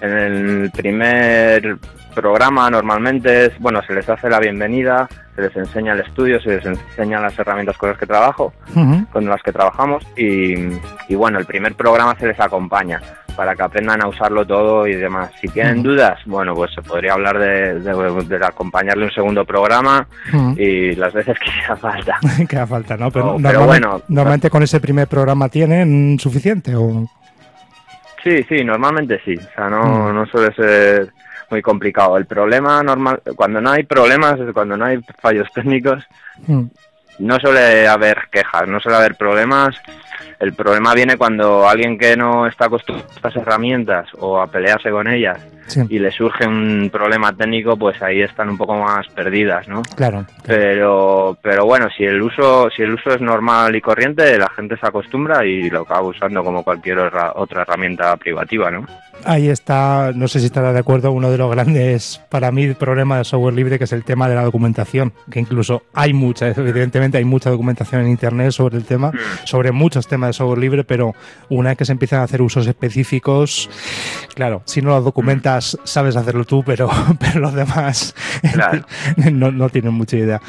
en 0.00 0.10
el 0.12 0.70
primer 0.70 1.76
programa 2.14 2.68
normalmente 2.70 3.46
es, 3.46 3.58
bueno, 3.60 3.80
se 3.86 3.94
les 3.94 4.08
hace 4.08 4.28
la 4.28 4.40
bienvenida, 4.40 5.08
se 5.36 5.42
les 5.42 5.56
enseña 5.56 5.92
el 5.92 6.00
estudio, 6.00 6.40
se 6.40 6.56
les 6.56 6.66
enseña 6.66 7.20
las 7.20 7.38
herramientas 7.38 7.76
con 7.78 7.90
las 7.90 7.98
que 7.98 8.06
trabajo, 8.06 8.52
con 9.12 9.24
las 9.26 9.42
que 9.42 9.52
trabajamos 9.52 10.04
y, 10.16 10.54
y 11.08 11.14
bueno, 11.14 11.38
el 11.38 11.46
primer 11.46 11.74
programa 11.74 12.16
se 12.18 12.26
les 12.26 12.40
acompaña 12.40 13.00
para 13.36 13.54
que 13.54 13.62
aprendan 13.62 14.02
a 14.02 14.08
usarlo 14.08 14.44
todo 14.44 14.86
y 14.88 14.96
demás. 14.96 15.30
Si 15.40 15.48
tienen 15.48 15.82
dudas, 15.82 16.18
bueno, 16.26 16.52
pues 16.54 16.72
se 16.74 16.82
podría 16.82 17.12
hablar 17.14 17.38
de, 17.38 17.78
de- 17.80 18.24
de 18.38 18.44
acompañarle 18.44 19.04
un 19.04 19.12
segundo 19.12 19.44
programa 19.46 20.06
y 20.56 20.94
las 20.96 21.12
veces 21.14 21.38
que 21.38 21.50
haga 21.64 21.76
falta. 21.76 22.18
que 22.48 22.56
haga 22.56 22.66
falta, 22.66 22.96
¿no? 22.96 23.10
Pero, 23.10 23.26
No, 23.26 23.36
pero 23.36 23.60
normalmente, 23.60 23.86
bueno. 23.88 24.02
normalmente 24.08 24.50
con 24.50 24.62
ese 24.64 24.80
primer 24.80 25.06
programa 25.06 25.48
tienen 25.48 26.18
suficiente 26.18 26.74
o 26.74 27.08
Sí, 28.22 28.42
sí, 28.48 28.64
normalmente 28.64 29.20
sí. 29.24 29.34
O 29.36 29.54
sea, 29.54 29.68
no, 29.68 29.82
Mm. 30.10 30.14
no 30.14 30.26
suele 30.26 30.54
ser 30.54 31.08
muy 31.50 31.62
complicado. 31.62 32.16
El 32.16 32.26
problema 32.26 32.82
normal, 32.82 33.20
cuando 33.34 33.60
no 33.60 33.70
hay 33.70 33.82
problemas, 33.84 34.38
cuando 34.54 34.76
no 34.76 34.84
hay 34.84 35.00
fallos 35.20 35.48
técnicos, 35.54 36.04
Mm. 36.46 36.64
no 37.20 37.36
suele 37.38 37.86
haber 37.88 38.28
quejas, 38.30 38.66
no 38.68 38.80
suele 38.80 38.98
haber 38.98 39.14
problemas. 39.16 39.76
El 40.38 40.54
problema 40.54 40.94
viene 40.94 41.16
cuando 41.18 41.68
alguien 41.68 41.98
que 41.98 42.16
no 42.16 42.46
está 42.46 42.66
acostumbrado 42.66 43.10
a 43.10 43.14
estas 43.16 43.36
herramientas 43.36 44.08
o 44.18 44.40
a 44.40 44.46
pelearse 44.46 44.90
con 44.90 45.06
ellas 45.08 45.38
sí, 45.70 45.80
y 45.88 45.98
le 45.98 46.10
surge 46.10 46.46
un 46.46 46.90
problema 46.92 47.32
técnico, 47.32 47.76
pues 47.76 48.00
ahí 48.02 48.22
están 48.22 48.48
un 48.48 48.58
poco 48.58 48.76
más 48.76 49.06
perdidas, 49.08 49.68
¿no? 49.68 49.82
claro. 49.96 50.26
Pero, 50.44 51.36
pero 51.40 51.64
bueno, 51.64 51.88
si 51.96 52.04
el 52.04 52.20
uso, 52.20 52.68
si 52.70 52.82
el 52.82 52.94
uso 52.94 53.10
es 53.14 53.20
normal 53.20 53.74
y 53.76 53.80
corriente, 53.80 54.38
la 54.38 54.50
gente 54.50 54.76
se 54.76 54.86
acostumbra 54.86 55.44
y 55.46 55.70
lo 55.70 55.82
acaba 55.82 56.02
usando 56.02 56.42
como 56.42 56.64
cualquier 56.64 56.98
otra, 56.98 57.32
otra 57.36 57.62
herramienta 57.62 58.16
privativa, 58.16 58.70
¿no? 58.70 58.86
Ahí 59.24 59.48
está, 59.48 60.12
no 60.14 60.28
sé 60.28 60.40
si 60.40 60.46
estará 60.46 60.72
de 60.72 60.78
acuerdo, 60.78 61.12
uno 61.12 61.30
de 61.30 61.38
los 61.38 61.50
grandes, 61.50 62.20
para 62.30 62.50
mí, 62.50 62.74
problemas 62.74 63.18
de 63.18 63.24
software 63.24 63.54
libre, 63.54 63.78
que 63.78 63.84
es 63.84 63.92
el 63.92 64.04
tema 64.04 64.28
de 64.28 64.34
la 64.34 64.42
documentación, 64.42 65.12
que 65.30 65.40
incluso 65.40 65.82
hay 65.94 66.12
mucha, 66.12 66.48
evidentemente 66.48 67.18
hay 67.18 67.24
mucha 67.24 67.50
documentación 67.50 68.02
en 68.02 68.08
Internet 68.08 68.52
sobre 68.52 68.76
el 68.76 68.84
tema, 68.84 69.12
sobre 69.44 69.72
muchos 69.72 70.06
temas 70.08 70.30
de 70.30 70.32
software 70.34 70.58
libre, 70.58 70.84
pero 70.84 71.14
una 71.48 71.70
vez 71.70 71.78
que 71.78 71.84
se 71.84 71.92
empiezan 71.92 72.20
a 72.20 72.24
hacer 72.24 72.42
usos 72.42 72.66
específicos, 72.66 73.70
claro, 74.34 74.62
si 74.64 74.82
no 74.82 74.90
los 74.90 75.04
documentas, 75.04 75.78
sabes 75.84 76.16
hacerlo 76.16 76.44
tú, 76.44 76.62
pero, 76.64 76.88
pero 77.18 77.40
los 77.40 77.54
demás 77.54 78.14
Claro. 78.52 78.82
no, 79.32 79.50
no 79.50 79.68
tienen 79.68 79.92
mucha 79.92 80.16
idea. 80.16 80.40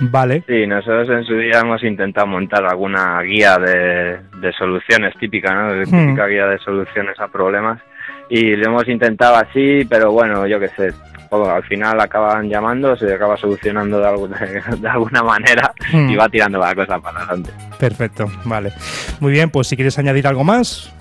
Vale. 0.00 0.44
Sí, 0.46 0.66
nosotros 0.66 1.08
en 1.08 1.24
su 1.24 1.34
día 1.36 1.60
hemos 1.60 1.82
intentado 1.82 2.26
montar 2.26 2.64
alguna 2.64 3.20
guía 3.22 3.56
de, 3.58 4.18
de 4.40 4.52
soluciones 4.52 5.14
típica, 5.18 5.54
¿no? 5.54 5.72
De 5.72 5.84
típica 5.84 6.26
guía 6.26 6.46
de 6.46 6.58
soluciones 6.58 7.18
a 7.18 7.28
problemas. 7.28 7.80
Y 8.30 8.56
lo 8.56 8.66
hemos 8.68 8.88
intentado 8.88 9.36
así, 9.36 9.84
pero 9.88 10.12
bueno, 10.12 10.46
yo 10.46 10.58
qué 10.60 10.68
sé. 10.68 10.92
bueno, 11.30 11.50
al 11.54 11.64
final 11.64 12.00
acaban 12.00 12.48
llamando, 12.48 12.96
se 12.96 13.12
acaba 13.12 13.36
solucionando 13.36 13.98
de 14.00 14.06
alguna, 14.08 14.38
de 14.78 14.88
alguna 14.88 15.22
manera 15.22 15.72
Hmm. 15.92 16.08
y 16.08 16.16
va 16.16 16.28
tirando 16.28 16.58
la 16.58 16.74
cosa 16.74 16.98
para 17.00 17.18
adelante. 17.20 17.50
Perfecto, 17.78 18.26
vale. 18.44 18.72
Muy 19.18 19.32
bien, 19.32 19.50
pues 19.50 19.66
si 19.66 19.74
quieres 19.76 19.98
añadir 19.98 20.26
algo 20.26 20.44
más. 20.44 20.92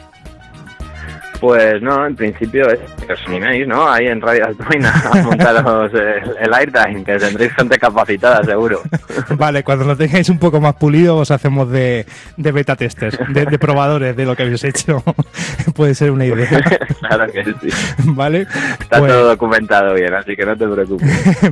Pues 1.40 1.82
no, 1.82 2.06
en 2.06 2.16
principio 2.16 2.70
es 2.70 2.80
que 3.06 3.14
os 3.14 3.20
animéis, 3.28 3.66
¿no? 3.66 3.90
Ahí 3.90 4.08
en 4.08 4.20
Radio 4.20 4.46
Altoina 4.48 4.94
a 5.12 5.22
montaros 5.22 5.94
el, 5.94 6.36
el 6.38 6.54
airtime, 6.54 7.04
que 7.04 7.18
tendréis 7.18 7.54
gente 7.54 7.78
capacitada, 7.78 8.44
seguro. 8.44 8.82
Vale, 9.38 9.64
cuando 9.64 9.86
lo 9.86 9.96
tengáis 9.96 10.28
un 10.30 10.38
poco 10.38 10.60
más 10.60 10.76
pulido, 10.76 11.16
os 11.16 11.32
hacemos 11.32 11.70
de, 11.72 12.06
de 12.36 12.52
beta 12.52 12.76
testers, 12.76 13.18
de, 13.30 13.46
de 13.46 13.60
probadores 13.60 14.16
de 14.18 14.26
lo 14.26 14.36
que 14.36 14.44
habéis 14.44 14.64
hecho. 14.66 15.02
Puede 15.76 15.96
ser 15.96 16.12
una 16.12 16.26
idea. 16.26 16.62
claro 17.00 17.32
que 17.32 17.44
sí. 17.44 17.70
Vale, 18.04 18.42
Está 18.80 19.00
pues, 19.00 19.12
todo 19.12 19.30
documentado 19.30 19.94
bien, 19.94 20.14
así 20.14 20.36
que 20.36 20.46
no 20.46 20.58
te 20.58 20.68
preocupes. 20.68 21.10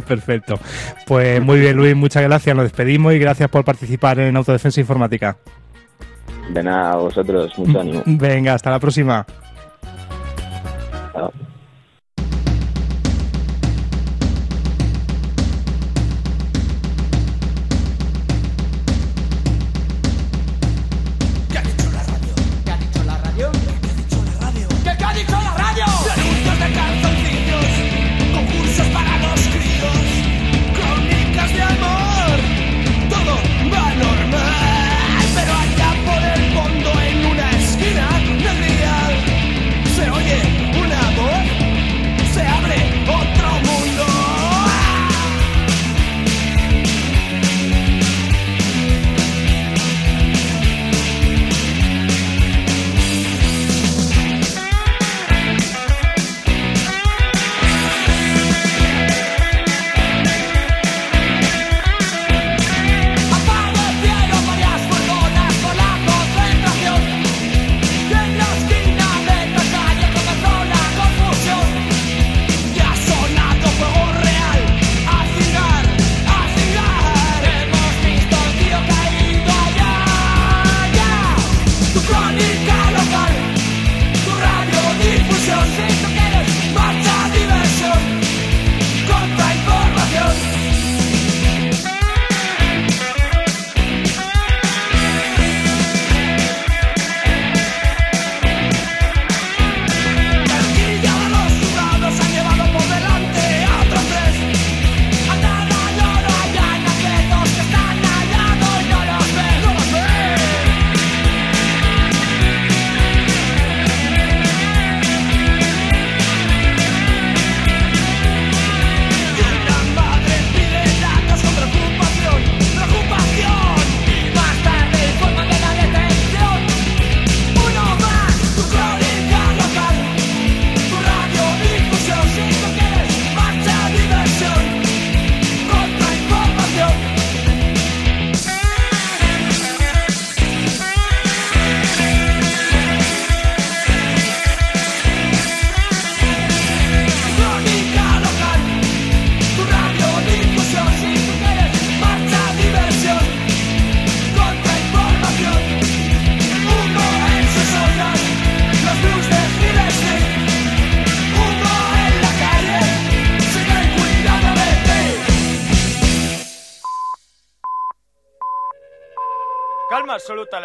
perfecto. 0.08 0.60
Pues 1.06 1.42
muy 1.42 1.60
bien, 1.62 1.78
Luis, 1.78 1.96
muchas 1.96 2.24
gracias. 2.24 2.54
Nos 2.56 2.66
despedimos 2.66 3.14
y 3.14 3.20
gracias 3.20 3.50
por 3.50 3.64
participar 3.64 4.20
en 4.20 4.36
Autodefensa 4.36 4.82
Informática. 4.82 5.38
De 6.50 6.64
nada, 6.64 6.92
a 6.92 6.96
vosotros, 6.96 7.58
mucho 7.58 7.80
ánimo. 7.80 8.04
Venga, 8.06 8.54
hasta 8.54 8.70
la 8.72 8.80
próxima. 8.80 9.26
Oh. 11.16 11.32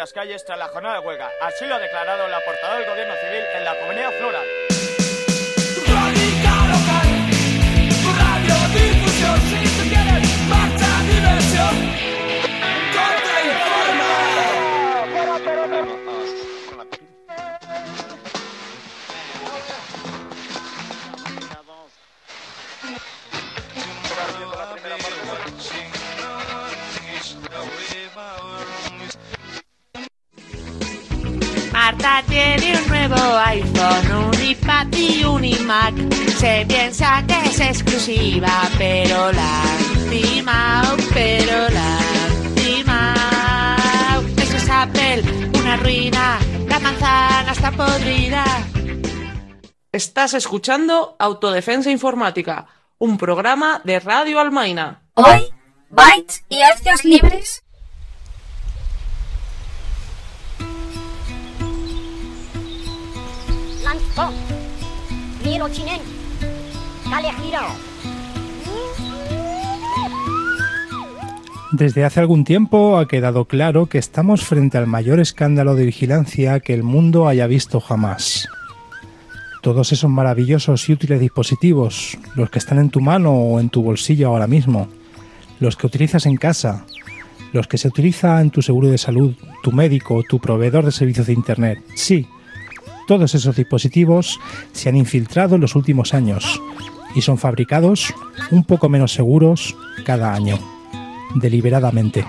Las 0.03 0.11
calles 0.11 0.43
tras 0.43 0.59
la 0.59 0.67
jornada 0.67 0.99
de 0.99 1.07
huelga. 1.07 1.31
Así 1.39 1.65
lo 1.65 1.75
ha 1.75 1.79
declarado 1.79 2.27
la 2.27 2.42
Se 36.43 36.65
piensa 36.65 37.23
que 37.25 37.39
es 37.45 37.59
exclusiva, 37.61 38.69
pero 38.77 39.31
lástima, 39.31 40.83
pero 41.13 41.69
lástima. 41.69 43.15
Eso 44.35 44.57
es 44.57 44.69
Apple, 44.69 45.23
una 45.57 45.77
ruina, 45.77 46.39
la 46.67 46.79
manzana 46.79 47.49
está 47.49 47.71
podrida. 47.71 48.43
Estás 49.93 50.33
escuchando 50.33 51.15
Autodefensa 51.17 51.89
Informática, 51.89 52.67
un 52.97 53.17
programa 53.17 53.79
de 53.85 54.01
Radio 54.01 54.41
Almaina. 54.41 55.01
Hoy, 55.13 55.49
bytes 55.91 56.43
y 56.49 56.59
hercios 56.59 57.05
libres. 57.05 57.63
Lanzó. 63.81 64.33
Chinen. 67.13 67.31
Calejiro. 67.33 67.61
Desde 71.71 72.05
hace 72.05 72.19
algún 72.19 72.43
tiempo 72.43 72.99
ha 72.99 73.07
quedado 73.07 73.45
claro 73.45 73.87
que 73.87 73.97
estamos 73.97 74.43
frente 74.45 74.77
al 74.77 74.85
mayor 74.85 75.19
escándalo 75.19 75.75
de 75.75 75.85
vigilancia 75.85 76.59
que 76.59 76.73
el 76.73 76.83
mundo 76.83 77.27
haya 77.27 77.47
visto 77.47 77.79
jamás. 77.79 78.47
Todos 79.63 79.91
esos 79.91 80.09
maravillosos 80.09 80.87
y 80.89 80.93
útiles 80.93 81.19
dispositivos, 81.19 82.17
los 82.35 82.51
que 82.51 82.59
están 82.59 82.77
en 82.77 82.89
tu 82.89 82.99
mano 82.99 83.31
o 83.33 83.59
en 83.59 83.69
tu 83.69 83.81
bolsillo 83.81 84.27
ahora 84.27 84.45
mismo, 84.45 84.87
los 85.59 85.75
que 85.75 85.87
utilizas 85.87 86.27
en 86.27 86.35
casa, 86.35 86.85
los 87.53 87.67
que 87.67 87.79
se 87.79 87.87
utiliza 87.87 88.39
en 88.41 88.51
tu 88.51 88.61
seguro 88.61 88.89
de 88.89 88.97
salud, 88.99 89.33
tu 89.63 89.71
médico, 89.71 90.21
tu 90.27 90.39
proveedor 90.39 90.85
de 90.85 90.91
servicios 90.91 91.25
de 91.25 91.33
Internet, 91.33 91.79
sí, 91.95 92.27
todos 93.07 93.33
esos 93.33 93.55
dispositivos 93.55 94.39
se 94.73 94.89
han 94.89 94.95
infiltrado 94.95 95.55
en 95.55 95.61
los 95.61 95.75
últimos 95.75 96.13
años 96.13 96.61
y 97.15 97.21
son 97.21 97.37
fabricados 97.37 98.13
un 98.51 98.63
poco 98.63 98.89
menos 98.89 99.13
seguros 99.13 99.75
cada 100.05 100.33
año 100.33 100.59
deliberadamente. 101.35 102.25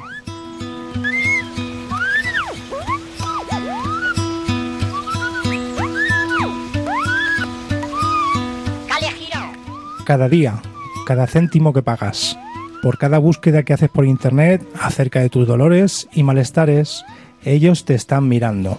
Cada 10.05 10.29
día, 10.29 10.61
cada 11.07 11.27
céntimo 11.27 11.73
que 11.73 11.83
pagas, 11.83 12.39
por 12.83 12.99
cada 12.99 13.19
búsqueda 13.19 13.63
que 13.63 13.73
haces 13.73 13.89
por 13.89 14.05
internet 14.05 14.63
acerca 14.79 15.21
de 15.21 15.31
tus 15.31 15.49
dolores 15.49 16.09
y 16.13 16.23
malestares, 16.23 17.05
ellos 17.43 17.87
te 17.87 17.95
están 17.95 18.29
mirando. 18.29 18.79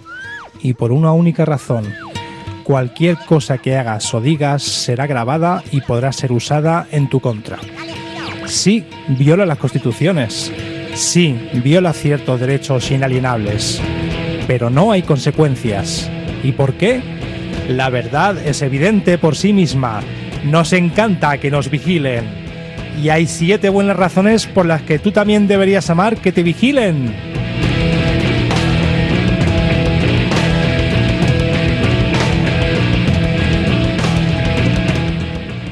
Y 0.62 0.76
por 0.76 0.92
una 0.92 1.14
única 1.14 1.44
razón, 1.44 1.86
cualquier 2.66 3.16
cosa 3.18 3.60
que 3.60 3.78
hagas 3.78 4.12
o 4.14 4.20
digas 4.20 4.64
será 4.64 5.06
grabada 5.06 5.64
y 5.72 5.82
podrá 5.82 6.12
ser 6.12 6.32
usada 6.32 6.88
en 6.92 7.08
tu 7.08 7.20
contra. 7.20 7.60
Sí, 8.48 8.84
viola 9.08 9.46
las 9.46 9.60
constituciones. 9.60 10.52
Sí, 10.96 11.50
viola 11.54 11.94
ciertos 11.94 12.40
derechos 12.40 12.90
inalienables. 12.90 13.80
Pero 14.48 14.70
no 14.72 14.92
hay 14.92 15.04
consecuencias. 15.04 16.10
¿Y 16.44 16.54
por 16.54 16.74
qué? 16.74 17.02
La 17.70 17.90
verdad 17.90 18.38
es 18.38 18.62
evidente 18.64 19.20
por 19.20 19.36
sí 19.36 19.54
misma. 19.54 20.02
Nos 20.44 20.74
encanta 20.74 21.38
que 21.38 21.52
nos 21.52 21.70
vigilen. 21.70 22.26
Y 23.02 23.10
hay 23.10 23.28
siete 23.28 23.70
buenas 23.70 23.96
razones 23.96 24.48
por 24.48 24.66
las 24.66 24.82
que 24.82 24.98
tú 24.98 25.12
también 25.12 25.48
deberías 25.48 25.90
amar 25.92 26.18
que 26.18 26.32
te 26.32 26.42
vigilen. 26.42 27.45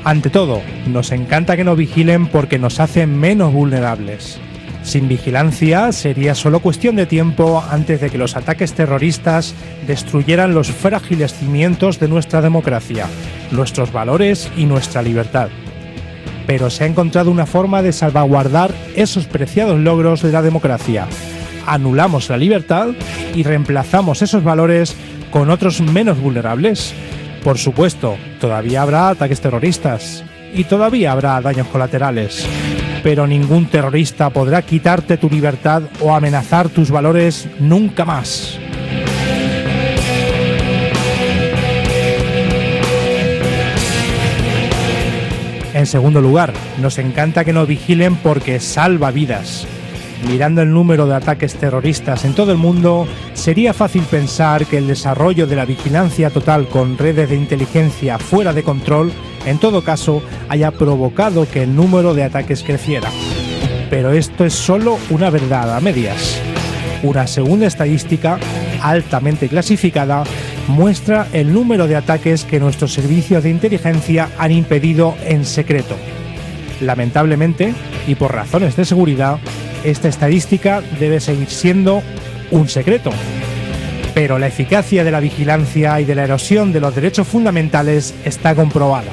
Ante 0.05 0.29
todo, 0.29 0.61
nos 0.85 1.13
encanta 1.13 1.55
que 1.55 1.63
nos 1.63 1.77
vigilen 1.77 2.27
porque 2.27 2.59
nos 2.59 2.81
hacen 2.81 3.17
menos 3.17 3.53
vulnerables. 3.53 4.37
Sin 4.83 5.07
vigilancia 5.07 5.93
sería 5.93 6.35
solo 6.35 6.59
cuestión 6.59 6.97
de 6.97 7.05
tiempo 7.05 7.63
antes 7.69 8.01
de 8.01 8.09
que 8.09 8.17
los 8.17 8.35
ataques 8.35 8.73
terroristas 8.73 9.55
destruyeran 9.87 10.53
los 10.53 10.71
frágiles 10.71 11.33
cimientos 11.33 11.99
de 12.01 12.09
nuestra 12.09 12.41
democracia, 12.41 13.07
nuestros 13.51 13.93
valores 13.93 14.51
y 14.57 14.65
nuestra 14.65 15.01
libertad. 15.01 15.47
Pero 16.45 16.69
se 16.69 16.83
ha 16.83 16.87
encontrado 16.87 17.31
una 17.31 17.45
forma 17.45 17.81
de 17.81 17.93
salvaguardar 17.93 18.73
esos 18.97 19.25
preciados 19.25 19.79
logros 19.79 20.21
de 20.21 20.33
la 20.33 20.41
democracia. 20.41 21.07
Anulamos 21.65 22.27
la 22.29 22.35
libertad 22.35 22.89
y 23.33 23.43
reemplazamos 23.43 24.21
esos 24.21 24.43
valores 24.43 24.97
con 25.31 25.49
otros 25.49 25.79
menos 25.79 26.19
vulnerables. 26.19 26.93
Por 27.43 27.57
supuesto, 27.57 28.17
todavía 28.39 28.81
habrá 28.81 29.09
ataques 29.09 29.41
terroristas 29.41 30.23
y 30.53 30.63
todavía 30.63 31.11
habrá 31.11 31.41
daños 31.41 31.67
colaterales, 31.67 32.47
pero 33.03 33.27
ningún 33.27 33.65
terrorista 33.65 34.29
podrá 34.29 34.61
quitarte 34.61 35.17
tu 35.17 35.29
libertad 35.29 35.83
o 35.99 36.15
amenazar 36.15 36.69
tus 36.69 36.89
valores 36.89 37.49
nunca 37.59 38.05
más. 38.05 38.57
En 45.73 45.85
segundo 45.85 46.21
lugar, 46.21 46.53
nos 46.79 46.97
encanta 46.97 47.43
que 47.43 47.51
nos 47.51 47.67
vigilen 47.67 48.15
porque 48.15 48.61
salva 48.61 49.11
vidas. 49.11 49.67
Mirando 50.29 50.61
el 50.61 50.71
número 50.71 51.07
de 51.07 51.15
ataques 51.15 51.55
terroristas 51.55 52.23
en 52.23 52.35
todo 52.35 52.53
el 52.53 52.57
mundo, 52.57 53.05
Sería 53.43 53.73
fácil 53.73 54.03
pensar 54.03 54.65
que 54.65 54.77
el 54.77 54.87
desarrollo 54.87 55.45
de 55.45 55.57
la 55.57 55.65
vigilancia 55.65 56.29
total 56.29 56.69
con 56.69 56.97
redes 56.97 57.29
de 57.29 57.35
inteligencia 57.35 58.17
fuera 58.17 58.53
de 58.53 58.63
control, 58.63 59.11
en 59.45 59.57
todo 59.57 59.83
caso, 59.83 60.23
haya 60.47 60.71
provocado 60.71 61.45
que 61.51 61.63
el 61.63 61.75
número 61.75 62.13
de 62.13 62.23
ataques 62.23 62.63
creciera. 62.63 63.09
Pero 63.89 64.13
esto 64.13 64.45
es 64.45 64.53
solo 64.53 64.97
una 65.09 65.29
verdad 65.29 65.75
a 65.75 65.81
medias. 65.81 66.39
Una 67.03 67.27
segunda 67.27 67.67
estadística, 67.67 68.39
altamente 68.81 69.49
clasificada, 69.49 70.23
muestra 70.69 71.27
el 71.33 71.51
número 71.51 71.85
de 71.85 71.97
ataques 71.97 72.45
que 72.45 72.61
nuestros 72.61 72.93
servicios 72.93 73.43
de 73.43 73.49
inteligencia 73.49 74.29
han 74.37 74.53
impedido 74.53 75.15
en 75.25 75.43
secreto. 75.43 75.97
Lamentablemente, 76.79 77.73
y 78.07 78.15
por 78.15 78.33
razones 78.33 78.77
de 78.77 78.85
seguridad, 78.85 79.37
esta 79.83 80.07
estadística 80.07 80.81
debe 80.97 81.19
seguir 81.19 81.49
siendo 81.49 82.01
un 82.53 82.69
secreto. 82.69 83.11
Pero 84.13 84.37
la 84.37 84.47
eficacia 84.47 85.03
de 85.03 85.11
la 85.11 85.19
vigilancia 85.19 85.99
y 85.99 86.05
de 86.05 86.15
la 86.15 86.23
erosión 86.23 86.71
de 86.71 86.79
los 86.79 86.95
derechos 86.95 87.27
fundamentales 87.27 88.13
está 88.23 88.55
comprobada. 88.55 89.11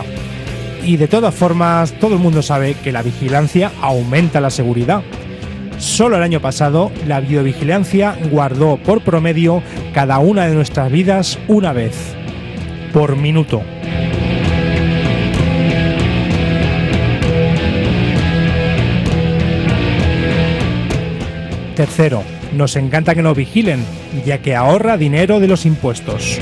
Y 0.85 0.97
de 0.97 1.09
todas 1.09 1.35
formas, 1.35 1.93
todo 1.99 2.15
el 2.15 2.21
mundo 2.21 2.43
sabe 2.43 2.75
que 2.75 2.93
la 2.93 3.03
vigilancia 3.03 3.73
aumenta 3.81 4.41
la 4.41 4.51
seguridad. 4.51 5.03
Solo 5.79 6.17
el 6.17 6.23
año 6.23 6.41
pasado, 6.41 6.93
la 7.07 7.21
videovigilancia 7.21 8.17
guardó 8.31 8.77
por 8.77 9.03
promedio 9.03 9.63
cada 9.95 10.19
una 10.19 10.47
de 10.47 10.55
nuestras 10.55 10.93
vidas 10.93 11.39
una 11.49 11.73
vez, 11.73 11.97
por 12.93 13.17
minuto. 13.17 13.63
Tercero, 21.81 22.23
nos 22.53 22.77
encanta 22.77 23.15
que 23.15 23.23
nos 23.23 23.35
vigilen, 23.35 23.83
ya 24.27 24.37
que 24.37 24.55
ahorra 24.55 24.99
dinero 24.99 25.41
de 25.41 25.49
los 25.49 25.65
impuestos. 25.65 26.39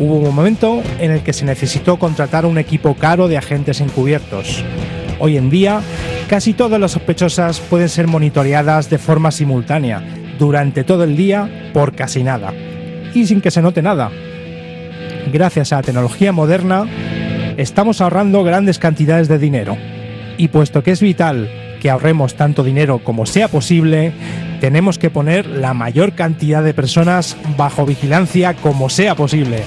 Hubo 0.00 0.16
un 0.16 0.34
momento 0.34 0.82
en 0.98 1.12
el 1.12 1.20
que 1.20 1.32
se 1.32 1.44
necesitó 1.44 1.96
contratar 1.96 2.44
un 2.44 2.58
equipo 2.58 2.94
caro 2.94 3.28
de 3.28 3.38
agentes 3.38 3.80
encubiertos. 3.80 4.64
Hoy 5.20 5.36
en 5.36 5.48
día, 5.48 5.80
casi 6.28 6.54
todas 6.54 6.80
las 6.80 6.90
sospechosas 6.90 7.60
pueden 7.60 7.88
ser 7.88 8.08
monitoreadas 8.08 8.90
de 8.90 8.98
forma 8.98 9.30
simultánea, 9.30 10.02
durante 10.40 10.82
todo 10.82 11.04
el 11.04 11.16
día, 11.16 11.70
por 11.72 11.94
casi 11.94 12.24
nada, 12.24 12.52
y 13.14 13.26
sin 13.26 13.40
que 13.40 13.52
se 13.52 13.62
note 13.62 13.80
nada. 13.80 14.10
Gracias 15.32 15.72
a 15.72 15.76
la 15.76 15.82
tecnología 15.82 16.32
moderna, 16.32 16.88
estamos 17.58 18.00
ahorrando 18.00 18.42
grandes 18.42 18.80
cantidades 18.80 19.28
de 19.28 19.38
dinero. 19.38 19.76
Y 20.36 20.48
puesto 20.48 20.82
que 20.82 20.90
es 20.90 21.00
vital 21.00 21.48
que 21.84 21.90
ahorremos 21.90 22.34
tanto 22.34 22.64
dinero 22.64 23.00
como 23.00 23.26
sea 23.26 23.48
posible, 23.48 24.14
tenemos 24.58 24.96
que 24.96 25.10
poner 25.10 25.44
la 25.44 25.74
mayor 25.74 26.14
cantidad 26.14 26.64
de 26.64 26.72
personas 26.72 27.36
bajo 27.58 27.84
vigilancia 27.84 28.54
como 28.54 28.88
sea 28.88 29.14
posible. 29.14 29.62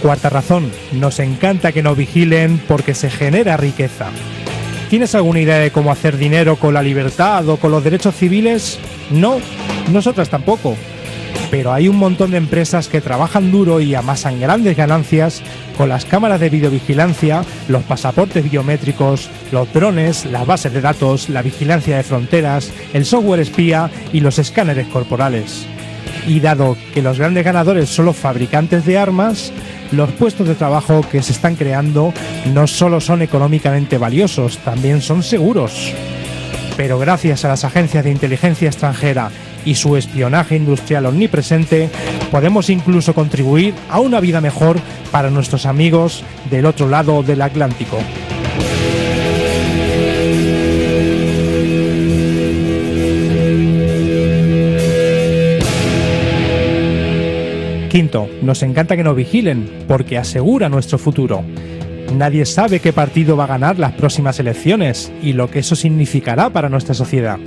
Cuarta 0.00 0.30
razón, 0.30 0.70
nos 0.92 1.18
encanta 1.18 1.72
que 1.72 1.82
nos 1.82 1.96
vigilen 1.96 2.60
porque 2.68 2.94
se 2.94 3.10
genera 3.10 3.56
riqueza. 3.56 4.06
¿Tienes 4.88 5.16
alguna 5.16 5.40
idea 5.40 5.58
de 5.58 5.72
cómo 5.72 5.90
hacer 5.90 6.16
dinero 6.16 6.54
con 6.60 6.74
la 6.74 6.82
libertad 6.84 7.48
o 7.48 7.56
con 7.56 7.72
los 7.72 7.82
derechos 7.82 8.14
civiles? 8.14 8.78
No, 9.10 9.38
nosotras 9.90 10.28
tampoco. 10.28 10.76
Pero 11.50 11.72
hay 11.72 11.88
un 11.88 11.96
montón 11.96 12.32
de 12.32 12.38
empresas 12.38 12.88
que 12.88 13.00
trabajan 13.00 13.52
duro 13.52 13.80
y 13.80 13.94
amasan 13.94 14.40
grandes 14.40 14.76
ganancias 14.76 15.42
con 15.76 15.88
las 15.88 16.04
cámaras 16.04 16.40
de 16.40 16.50
videovigilancia, 16.50 17.44
los 17.68 17.82
pasaportes 17.84 18.50
biométricos, 18.50 19.28
los 19.52 19.72
drones, 19.72 20.24
las 20.26 20.46
bases 20.46 20.72
de 20.72 20.80
datos, 20.80 21.28
la 21.28 21.42
vigilancia 21.42 21.96
de 21.96 22.02
fronteras, 22.02 22.72
el 22.92 23.04
software 23.04 23.40
espía 23.40 23.90
y 24.12 24.20
los 24.20 24.38
escáneres 24.38 24.86
corporales. 24.88 25.66
Y 26.26 26.40
dado 26.40 26.76
que 26.92 27.02
los 27.02 27.18
grandes 27.18 27.44
ganadores 27.44 27.88
son 27.88 28.06
los 28.06 28.16
fabricantes 28.16 28.84
de 28.86 28.98
armas, 28.98 29.52
los 29.92 30.10
puestos 30.12 30.48
de 30.48 30.54
trabajo 30.54 31.02
que 31.10 31.22
se 31.22 31.32
están 31.32 31.56
creando 31.56 32.12
no 32.52 32.66
solo 32.66 33.00
son 33.00 33.22
económicamente 33.22 33.98
valiosos, 33.98 34.58
también 34.58 35.00
son 35.00 35.22
seguros. 35.22 35.92
Pero 36.76 36.98
gracias 36.98 37.44
a 37.44 37.48
las 37.48 37.64
agencias 37.64 38.04
de 38.04 38.10
inteligencia 38.10 38.68
extranjera 38.68 39.30
y 39.64 39.74
su 39.74 39.96
espionaje 39.96 40.56
industrial 40.56 41.06
omnipresente, 41.06 41.90
podemos 42.30 42.70
incluso 42.70 43.14
contribuir 43.14 43.74
a 43.88 44.00
una 44.00 44.20
vida 44.20 44.40
mejor 44.40 44.78
para 45.10 45.30
nuestros 45.30 45.66
amigos 45.66 46.24
del 46.50 46.66
otro 46.66 46.88
lado 46.88 47.22
del 47.22 47.42
Atlántico. 47.42 47.98
Quinto, 57.94 58.28
nos 58.42 58.64
encanta 58.64 58.96
que 58.96 59.04
nos 59.04 59.14
vigilen 59.14 59.70
porque 59.86 60.18
asegura 60.18 60.68
nuestro 60.68 60.98
futuro. 60.98 61.44
Nadie 62.12 62.44
sabe 62.44 62.80
qué 62.80 62.92
partido 62.92 63.36
va 63.36 63.44
a 63.44 63.46
ganar 63.46 63.78
las 63.78 63.92
próximas 63.92 64.40
elecciones 64.40 65.12
y 65.22 65.32
lo 65.32 65.48
que 65.48 65.60
eso 65.60 65.76
significará 65.76 66.50
para 66.50 66.68
nuestra 66.68 66.94
sociedad. 66.94 67.38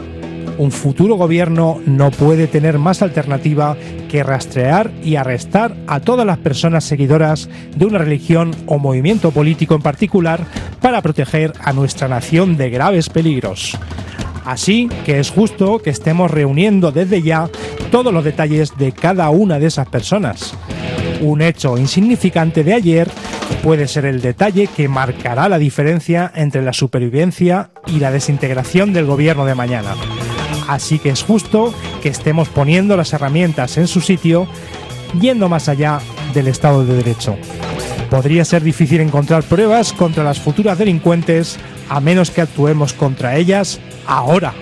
Un 0.57 0.71
futuro 0.71 1.15
gobierno 1.15 1.79
no 1.85 2.09
puede 2.09 2.47
tener 2.47 2.79
más 2.79 3.03
alternativa 3.03 3.77
que 4.09 4.23
rastrear 4.23 4.91
y 5.03 5.15
arrestar 5.15 5.75
a 5.85 5.99
todas 5.99 6.25
las 6.25 6.39
personas 6.39 6.83
seguidoras 6.83 7.47
de 7.75 7.85
una 7.85 7.99
religión 7.99 8.55
o 8.65 8.79
movimiento 8.79 9.31
político 9.31 9.75
en 9.75 9.81
particular 9.81 10.45
para 10.81 11.01
proteger 11.01 11.53
a 11.63 11.73
nuestra 11.73 12.07
nación 12.07 12.57
de 12.57 12.71
graves 12.71 13.09
peligros. 13.09 13.77
Así 14.45 14.89
que 15.05 15.19
es 15.19 15.29
justo 15.29 15.79
que 15.79 15.91
estemos 15.91 16.31
reuniendo 16.31 16.91
desde 16.91 17.21
ya 17.21 17.49
todos 17.91 18.13
los 18.13 18.23
detalles 18.23 18.75
de 18.77 18.93
cada 18.93 19.29
una 19.29 19.59
de 19.59 19.67
esas 19.67 19.87
personas. 19.87 20.55
Un 21.21 21.41
hecho 21.41 21.77
insignificante 21.77 22.63
de 22.63 22.73
ayer 22.73 23.09
puede 23.61 23.87
ser 23.87 24.05
el 24.05 24.21
detalle 24.21 24.67
que 24.67 24.87
marcará 24.87 25.49
la 25.49 25.59
diferencia 25.59 26.31
entre 26.33 26.61
la 26.61 26.73
supervivencia 26.73 27.69
y 27.85 27.99
la 27.99 28.11
desintegración 28.11 28.93
del 28.93 29.05
gobierno 29.05 29.45
de 29.45 29.55
mañana. 29.55 29.95
Así 30.67 30.99
que 30.99 31.09
es 31.09 31.23
justo 31.23 31.73
que 32.01 32.09
estemos 32.09 32.49
poniendo 32.49 32.97
las 32.97 33.13
herramientas 33.13 33.77
en 33.77 33.87
su 33.87 34.01
sitio, 34.01 34.47
yendo 35.19 35.49
más 35.49 35.69
allá 35.69 35.99
del 36.33 36.47
Estado 36.47 36.85
de 36.85 36.95
Derecho. 36.95 37.37
Podría 38.09 38.45
ser 38.45 38.63
difícil 38.63 39.01
encontrar 39.01 39.43
pruebas 39.43 39.93
contra 39.93 40.23
las 40.23 40.39
futuras 40.39 40.77
delincuentes 40.77 41.57
a 41.89 41.99
menos 41.99 42.31
que 42.31 42.41
actuemos 42.41 42.93
contra 42.93 43.35
ellas 43.37 43.79
ahora. 44.05 44.53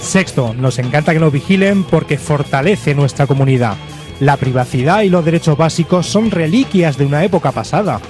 Sexto, 0.00 0.54
nos 0.54 0.80
encanta 0.80 1.12
que 1.12 1.20
nos 1.20 1.32
vigilen 1.32 1.84
porque 1.84 2.18
fortalece 2.18 2.96
nuestra 2.96 3.28
comunidad. 3.28 3.76
La 4.20 4.36
privacidad 4.36 5.00
y 5.00 5.08
los 5.08 5.24
derechos 5.24 5.56
básicos 5.56 6.06
son 6.06 6.30
reliquias 6.30 6.98
de 6.98 7.06
una 7.06 7.24
época 7.24 7.52
pasada. 7.52 8.00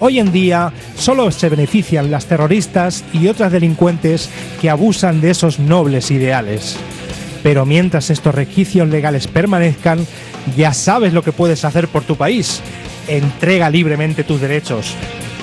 Hoy 0.00 0.18
en 0.18 0.32
día 0.32 0.72
solo 0.96 1.30
se 1.30 1.48
benefician 1.48 2.10
las 2.10 2.26
terroristas 2.26 3.04
y 3.12 3.28
otras 3.28 3.52
delincuentes 3.52 4.28
que 4.60 4.68
abusan 4.68 5.20
de 5.20 5.30
esos 5.30 5.60
nobles 5.60 6.10
ideales. 6.10 6.76
Pero 7.44 7.66
mientras 7.66 8.10
estos 8.10 8.34
requisitos 8.34 8.88
legales 8.88 9.28
permanezcan, 9.28 10.04
ya 10.56 10.72
sabes 10.72 11.12
lo 11.12 11.22
que 11.22 11.32
puedes 11.32 11.64
hacer 11.64 11.86
por 11.86 12.02
tu 12.02 12.16
país. 12.16 12.60
Entrega 13.06 13.70
libremente 13.70 14.24
tus 14.24 14.40
derechos. 14.40 14.94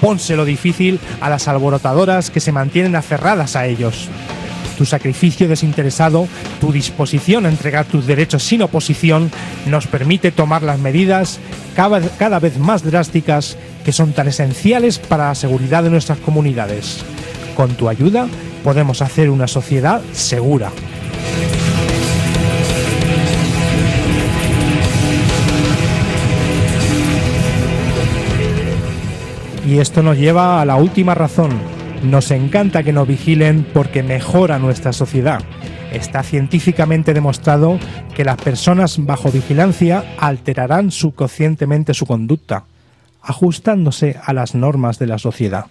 Pónselo 0.01 0.43
difícil 0.43 0.99
a 1.21 1.29
las 1.29 1.47
alborotadoras 1.47 2.31
que 2.31 2.41
se 2.41 2.51
mantienen 2.51 2.97
aferradas 2.97 3.55
a 3.55 3.65
ellos. 3.65 4.09
Tu 4.77 4.85
sacrificio 4.85 5.47
desinteresado, 5.47 6.27
tu 6.61 6.71
disposición 6.71 7.45
a 7.45 7.49
entregar 7.49 7.85
tus 7.85 8.05
derechos 8.05 8.43
sin 8.43 8.61
oposición, 8.61 9.31
nos 9.65 9.87
permite 9.87 10.31
tomar 10.31 10.61
las 10.61 10.79
medidas 10.79 11.39
cada, 11.75 12.39
vez 12.39 12.57
más 12.57 12.83
drásticas 12.83 13.57
que 13.85 13.91
son 13.91 14.13
tan 14.13 14.27
esenciales 14.27 14.97
para 14.97 15.27
la 15.27 15.35
seguridad 15.35 15.83
de 15.83 15.89
nuestras 15.89 16.17
comunidades. 16.19 17.03
Con 17.55 17.75
tu 17.75 17.87
ayuda 17.87 18.27
podemos 18.63 19.01
hacer 19.01 19.29
una 19.29 19.47
sociedad 19.47 20.01
segura. 20.11 20.71
Y 29.67 29.79
esto 29.79 30.01
nos 30.01 30.17
lleva 30.17 30.61
a 30.61 30.65
la 30.65 30.77
última 30.77 31.13
razón. 31.13 31.76
Nos 32.03 32.31
encanta 32.31 32.83
que 32.83 32.93
nos 32.93 33.07
vigilen 33.07 33.65
porque 33.73 34.03
mejora 34.03 34.59
nuestra 34.59 34.93
sociedad. 34.93 35.41
Está 35.91 36.21
científicamente 36.21 37.13
demostrado 37.13 37.79
que 38.15 38.23
las 38.23 38.37
personas 38.37 39.03
bajo 39.03 39.31
vigilancia 39.31 40.03
alterarán 40.19 40.91
subconscientemente 40.91 41.93
su 41.93 42.05
conducta, 42.05 42.65
ajustándose 43.21 44.15
a 44.23 44.33
las 44.33 44.53
normas 44.53 44.99
de 44.99 45.07
la 45.07 45.17
sociedad. 45.17 45.65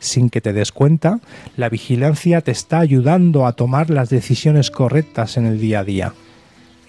Sin 0.00 0.30
que 0.30 0.40
te 0.40 0.52
des 0.52 0.72
cuenta, 0.72 1.20
la 1.56 1.68
vigilancia 1.68 2.40
te 2.40 2.50
está 2.50 2.80
ayudando 2.80 3.46
a 3.46 3.52
tomar 3.52 3.88
las 3.88 4.10
decisiones 4.10 4.70
correctas 4.70 5.36
en 5.36 5.46
el 5.46 5.60
día 5.60 5.80
a 5.80 5.84
día. 5.84 6.12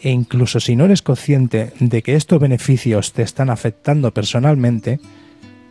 e 0.01 0.11
incluso 0.11 0.59
si 0.59 0.75
no 0.75 0.85
eres 0.85 1.01
consciente 1.01 1.73
de 1.79 2.03
que 2.03 2.15
estos 2.15 2.39
beneficios 2.39 3.13
te 3.13 3.23
están 3.23 3.49
afectando 3.49 4.13
personalmente, 4.13 4.99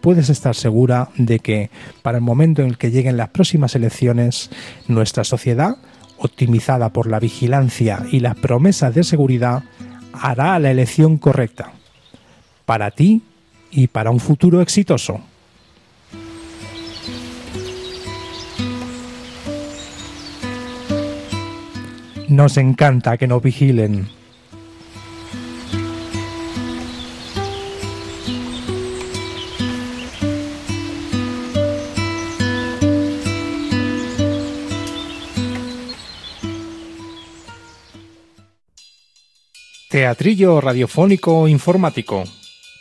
puedes 0.07 0.31
estar 0.31 0.55
segura 0.55 1.09
de 1.17 1.41
que 1.41 1.69
para 2.03 2.19
el 2.19 2.23
momento 2.23 2.63
en 2.63 2.69
el 2.69 2.79
que 2.79 2.93
lleguen 2.93 3.17
las 3.17 3.31
próximas 3.31 3.75
elecciones, 3.75 4.51
nuestra 4.87 5.25
sociedad, 5.25 5.79
optimizada 6.19 6.91
por 6.91 7.09
la 7.09 7.19
vigilancia 7.19 8.07
y 8.13 8.21
las 8.21 8.37
promesas 8.37 8.95
de 8.95 9.03
seguridad, 9.03 9.65
hará 10.13 10.61
la 10.61 10.71
elección 10.71 11.19
correcta 11.19 11.73
para 12.67 12.93
ti 12.93 13.23
y 13.73 13.89
para 13.89 14.13
un 14.13 14.21
futuro 14.21 14.61
exitoso. 14.61 15.23
Nos 22.29 22.59
encanta 22.59 23.17
que 23.17 23.27
nos 23.27 23.43
vigilen. 23.43 24.07
Teatrillo 39.97 40.61
radiofónico 40.61 41.49
informático. 41.49 42.24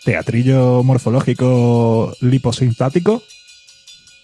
Teatrillo 0.03 0.84
morfológico 0.84 2.13
liposintático. 2.20 3.24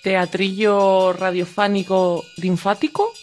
Teatrillo 0.03 1.13
radiofánico 1.13 2.25
linfático. 2.35 3.13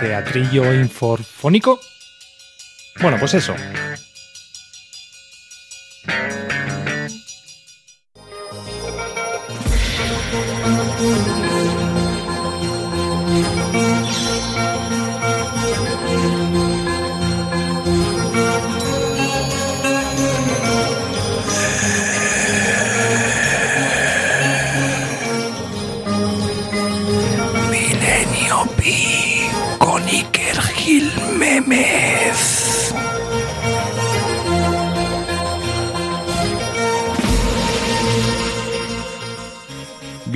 Teatrillo 0.00 0.74
inforfónico. 0.74 1.78
Bueno, 3.00 3.18
pues 3.20 3.34
eso. 3.34 3.54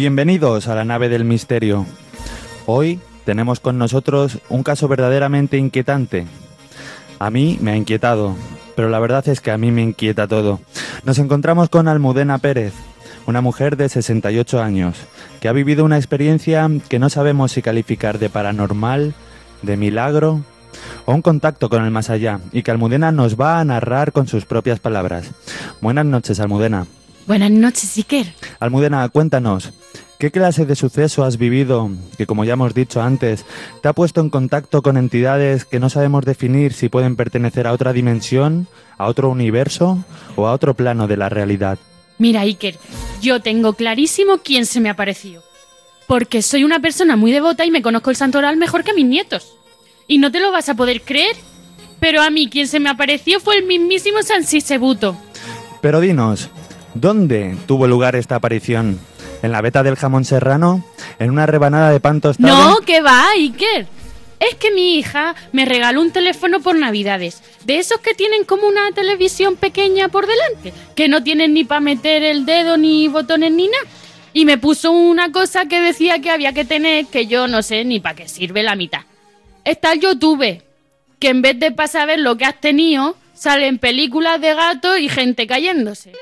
Bienvenidos 0.00 0.66
a 0.66 0.74
la 0.74 0.86
nave 0.86 1.10
del 1.10 1.26
misterio. 1.26 1.84
Hoy 2.64 3.00
tenemos 3.26 3.60
con 3.60 3.76
nosotros 3.76 4.38
un 4.48 4.62
caso 4.62 4.88
verdaderamente 4.88 5.58
inquietante. 5.58 6.26
A 7.18 7.28
mí 7.28 7.58
me 7.60 7.72
ha 7.72 7.76
inquietado, 7.76 8.34
pero 8.74 8.88
la 8.88 8.98
verdad 8.98 9.28
es 9.28 9.42
que 9.42 9.50
a 9.50 9.58
mí 9.58 9.70
me 9.70 9.82
inquieta 9.82 10.26
todo. 10.26 10.58
Nos 11.04 11.18
encontramos 11.18 11.68
con 11.68 11.86
Almudena 11.86 12.38
Pérez, 12.38 12.72
una 13.26 13.42
mujer 13.42 13.76
de 13.76 13.90
68 13.90 14.62
años, 14.62 14.96
que 15.38 15.48
ha 15.48 15.52
vivido 15.52 15.84
una 15.84 15.98
experiencia 15.98 16.66
que 16.88 16.98
no 16.98 17.10
sabemos 17.10 17.52
si 17.52 17.60
calificar 17.60 18.18
de 18.18 18.30
paranormal, 18.30 19.12
de 19.60 19.76
milagro 19.76 20.40
o 21.04 21.12
un 21.12 21.20
contacto 21.20 21.68
con 21.68 21.84
el 21.84 21.90
más 21.90 22.08
allá, 22.08 22.40
y 22.52 22.62
que 22.62 22.70
Almudena 22.70 23.12
nos 23.12 23.38
va 23.38 23.60
a 23.60 23.64
narrar 23.66 24.12
con 24.12 24.28
sus 24.28 24.46
propias 24.46 24.80
palabras. 24.80 25.30
Buenas 25.82 26.06
noches, 26.06 26.40
Almudena. 26.40 26.86
Buenas 27.26 27.50
noches, 27.50 27.96
Iker. 27.98 28.32
Almudena, 28.58 29.08
cuéntanos, 29.10 29.74
¿qué 30.20 30.30
clase 30.30 30.66
de 30.66 30.76
suceso 30.76 31.24
has 31.24 31.38
vivido 31.38 31.90
que, 32.18 32.26
como 32.26 32.44
ya 32.44 32.52
hemos 32.52 32.74
dicho 32.74 33.00
antes, 33.00 33.46
te 33.80 33.88
ha 33.88 33.94
puesto 33.94 34.20
en 34.20 34.28
contacto 34.28 34.82
con 34.82 34.98
entidades 34.98 35.64
que 35.64 35.80
no 35.80 35.88
sabemos 35.88 36.26
definir 36.26 36.74
si 36.74 36.90
pueden 36.90 37.16
pertenecer 37.16 37.66
a 37.66 37.72
otra 37.72 37.94
dimensión, 37.94 38.68
a 38.98 39.06
otro 39.06 39.30
universo 39.30 40.04
o 40.36 40.46
a 40.46 40.52
otro 40.52 40.74
plano 40.74 41.08
de 41.08 41.16
la 41.16 41.30
realidad? 41.30 41.78
Mira, 42.18 42.42
Iker, 42.42 42.78
yo 43.22 43.40
tengo 43.40 43.72
clarísimo 43.72 44.38
quién 44.44 44.66
se 44.66 44.80
me 44.80 44.90
apareció. 44.90 45.42
Porque 46.06 46.42
soy 46.42 46.64
una 46.64 46.80
persona 46.80 47.16
muy 47.16 47.32
devota 47.32 47.64
y 47.64 47.70
me 47.70 47.80
conozco 47.80 48.10
el 48.10 48.16
santoral 48.16 48.58
mejor 48.58 48.84
que 48.84 48.92
mis 48.92 49.06
nietos. 49.06 49.56
Y 50.06 50.18
no 50.18 50.30
te 50.30 50.40
lo 50.40 50.52
vas 50.52 50.68
a 50.68 50.74
poder 50.74 51.00
creer. 51.00 51.34
Pero 51.98 52.20
a 52.20 52.28
mí 52.28 52.50
quien 52.50 52.68
se 52.68 52.78
me 52.78 52.90
apareció 52.90 53.40
fue 53.40 53.56
el 53.56 53.64
mismísimo 53.64 54.22
San 54.22 54.44
Sisebuto. 54.44 55.16
Pero 55.80 56.00
dinos, 56.00 56.50
¿dónde 56.92 57.56
tuvo 57.66 57.86
lugar 57.86 58.16
esta 58.16 58.34
aparición? 58.34 58.98
¿En 59.42 59.52
la 59.52 59.60
veta 59.60 59.82
del 59.82 59.96
jamón 59.96 60.24
serrano? 60.24 60.84
¿En 61.18 61.30
una 61.30 61.46
rebanada 61.46 61.90
de 61.90 62.00
pan 62.00 62.20
tostado? 62.20 62.70
No, 62.70 62.80
que 62.80 63.00
va, 63.00 63.30
Iker. 63.30 63.86
Es 64.38 64.54
que 64.54 64.70
mi 64.70 64.96
hija 64.96 65.34
me 65.52 65.66
regaló 65.66 66.00
un 66.00 66.12
teléfono 66.12 66.60
por 66.60 66.74
Navidades. 66.74 67.42
De 67.64 67.78
esos 67.78 68.00
que 68.00 68.14
tienen 68.14 68.44
como 68.44 68.66
una 68.66 68.90
televisión 68.92 69.56
pequeña 69.56 70.08
por 70.08 70.26
delante. 70.26 70.72
Que 70.94 71.08
no 71.08 71.22
tienen 71.22 71.52
ni 71.52 71.64
para 71.64 71.80
meter 71.80 72.22
el 72.22 72.46
dedo, 72.46 72.76
ni 72.76 73.08
botones, 73.08 73.52
ni 73.52 73.66
nada. 73.66 73.84
Y 74.32 74.44
me 74.44 74.58
puso 74.58 74.92
una 74.92 75.32
cosa 75.32 75.66
que 75.66 75.80
decía 75.80 76.20
que 76.20 76.30
había 76.30 76.52
que 76.52 76.64
tener, 76.64 77.06
que 77.06 77.26
yo 77.26 77.48
no 77.48 77.62
sé 77.62 77.84
ni 77.84 78.00
para 78.00 78.14
qué 78.14 78.28
sirve 78.28 78.62
la 78.62 78.76
mitad. 78.76 79.02
Está 79.64 79.92
el 79.92 80.00
YouTube, 80.00 80.62
que 81.18 81.28
en 81.28 81.42
vez 81.42 81.58
de 81.58 81.72
pasar 81.72 82.02
a 82.02 82.06
ver 82.06 82.20
lo 82.20 82.36
que 82.36 82.44
has 82.44 82.60
tenido, 82.60 83.16
salen 83.34 83.78
películas 83.78 84.40
de 84.40 84.54
gatos 84.54 84.98
y 84.98 85.08
gente 85.08 85.46
cayéndose. 85.46 86.12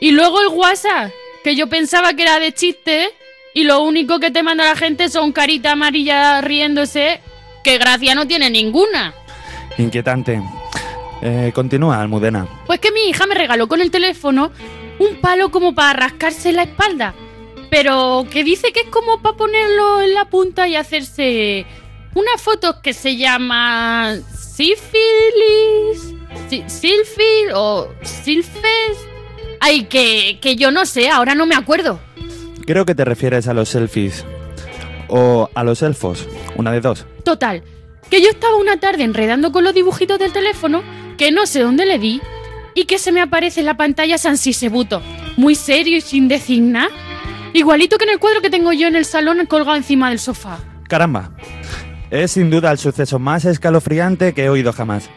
Y 0.00 0.10
luego 0.10 0.40
el 0.42 0.48
WhatsApp, 0.48 1.10
que 1.44 1.54
yo 1.56 1.68
pensaba 1.68 2.12
que 2.14 2.22
era 2.22 2.38
de 2.38 2.52
chiste, 2.52 3.08
y 3.54 3.64
lo 3.64 3.80
único 3.82 4.20
que 4.20 4.30
te 4.30 4.42
manda 4.42 4.64
la 4.64 4.76
gente 4.76 5.08
son 5.08 5.32
caritas 5.32 5.72
amarillas 5.72 6.44
riéndose, 6.44 7.20
que 7.64 7.78
gracia 7.78 8.14
no 8.14 8.26
tiene 8.26 8.50
ninguna. 8.50 9.14
Inquietante. 9.78 10.40
Eh, 11.22 11.50
continúa, 11.54 12.00
Almudena. 12.00 12.46
Pues 12.66 12.78
que 12.80 12.92
mi 12.92 13.08
hija 13.08 13.26
me 13.26 13.34
regaló 13.34 13.66
con 13.68 13.80
el 13.80 13.90
teléfono 13.90 14.52
un 14.98 15.16
palo 15.20 15.50
como 15.50 15.74
para 15.74 15.92
rascarse 15.92 16.52
la 16.52 16.62
espalda. 16.62 17.14
Pero 17.70 18.24
que 18.30 18.44
dice 18.44 18.72
que 18.72 18.80
es 18.80 18.86
como 18.88 19.20
para 19.20 19.36
ponerlo 19.36 20.00
en 20.00 20.14
la 20.14 20.24
punta 20.26 20.68
y 20.68 20.76
hacerse 20.76 21.66
una 22.14 22.30
foto 22.38 22.80
que 22.80 22.94
se 22.94 23.16
llama 23.16 24.14
sífilis, 24.32 26.14
sí- 26.48 26.64
silfil 26.66 27.50
o 27.54 27.88
silfes. 28.02 29.07
Ay, 29.60 29.84
que, 29.84 30.38
que 30.40 30.56
yo 30.56 30.70
no 30.70 30.86
sé, 30.86 31.08
ahora 31.08 31.34
no 31.34 31.46
me 31.46 31.54
acuerdo. 31.54 32.00
Creo 32.66 32.84
que 32.84 32.94
te 32.94 33.04
refieres 33.04 33.48
a 33.48 33.54
los 33.54 33.70
selfies. 33.70 34.24
O 35.08 35.48
a 35.54 35.64
los 35.64 35.82
elfos. 35.82 36.28
Una 36.56 36.72
de 36.72 36.80
dos. 36.80 37.06
Total, 37.24 37.62
que 38.10 38.20
yo 38.20 38.28
estaba 38.28 38.56
una 38.56 38.78
tarde 38.78 39.04
enredando 39.04 39.52
con 39.52 39.64
los 39.64 39.74
dibujitos 39.74 40.18
del 40.18 40.32
teléfono, 40.32 40.82
que 41.16 41.30
no 41.30 41.46
sé 41.46 41.60
dónde 41.60 41.86
le 41.86 41.98
di, 41.98 42.20
y 42.74 42.84
que 42.84 42.98
se 42.98 43.12
me 43.12 43.20
aparece 43.20 43.60
en 43.60 43.66
la 43.66 43.76
pantalla 43.76 44.18
San 44.18 44.38
Sisebuto, 44.38 45.02
muy 45.36 45.54
serio 45.54 45.96
y 45.96 46.00
sin 46.00 46.28
decir 46.28 46.62
nada. 46.62 46.90
Igualito 47.52 47.98
que 47.98 48.04
en 48.04 48.10
el 48.10 48.18
cuadro 48.18 48.40
que 48.40 48.50
tengo 48.50 48.72
yo 48.72 48.86
en 48.86 48.96
el 48.96 49.04
salón 49.04 49.44
colgado 49.46 49.76
encima 49.76 50.10
del 50.10 50.18
sofá. 50.18 50.58
Caramba. 50.88 51.32
Es 52.10 52.32
sin 52.32 52.50
duda 52.50 52.70
el 52.70 52.78
suceso 52.78 53.18
más 53.18 53.44
escalofriante 53.44 54.32
que 54.32 54.44
he 54.44 54.48
oído 54.48 54.72
jamás. 54.72 55.10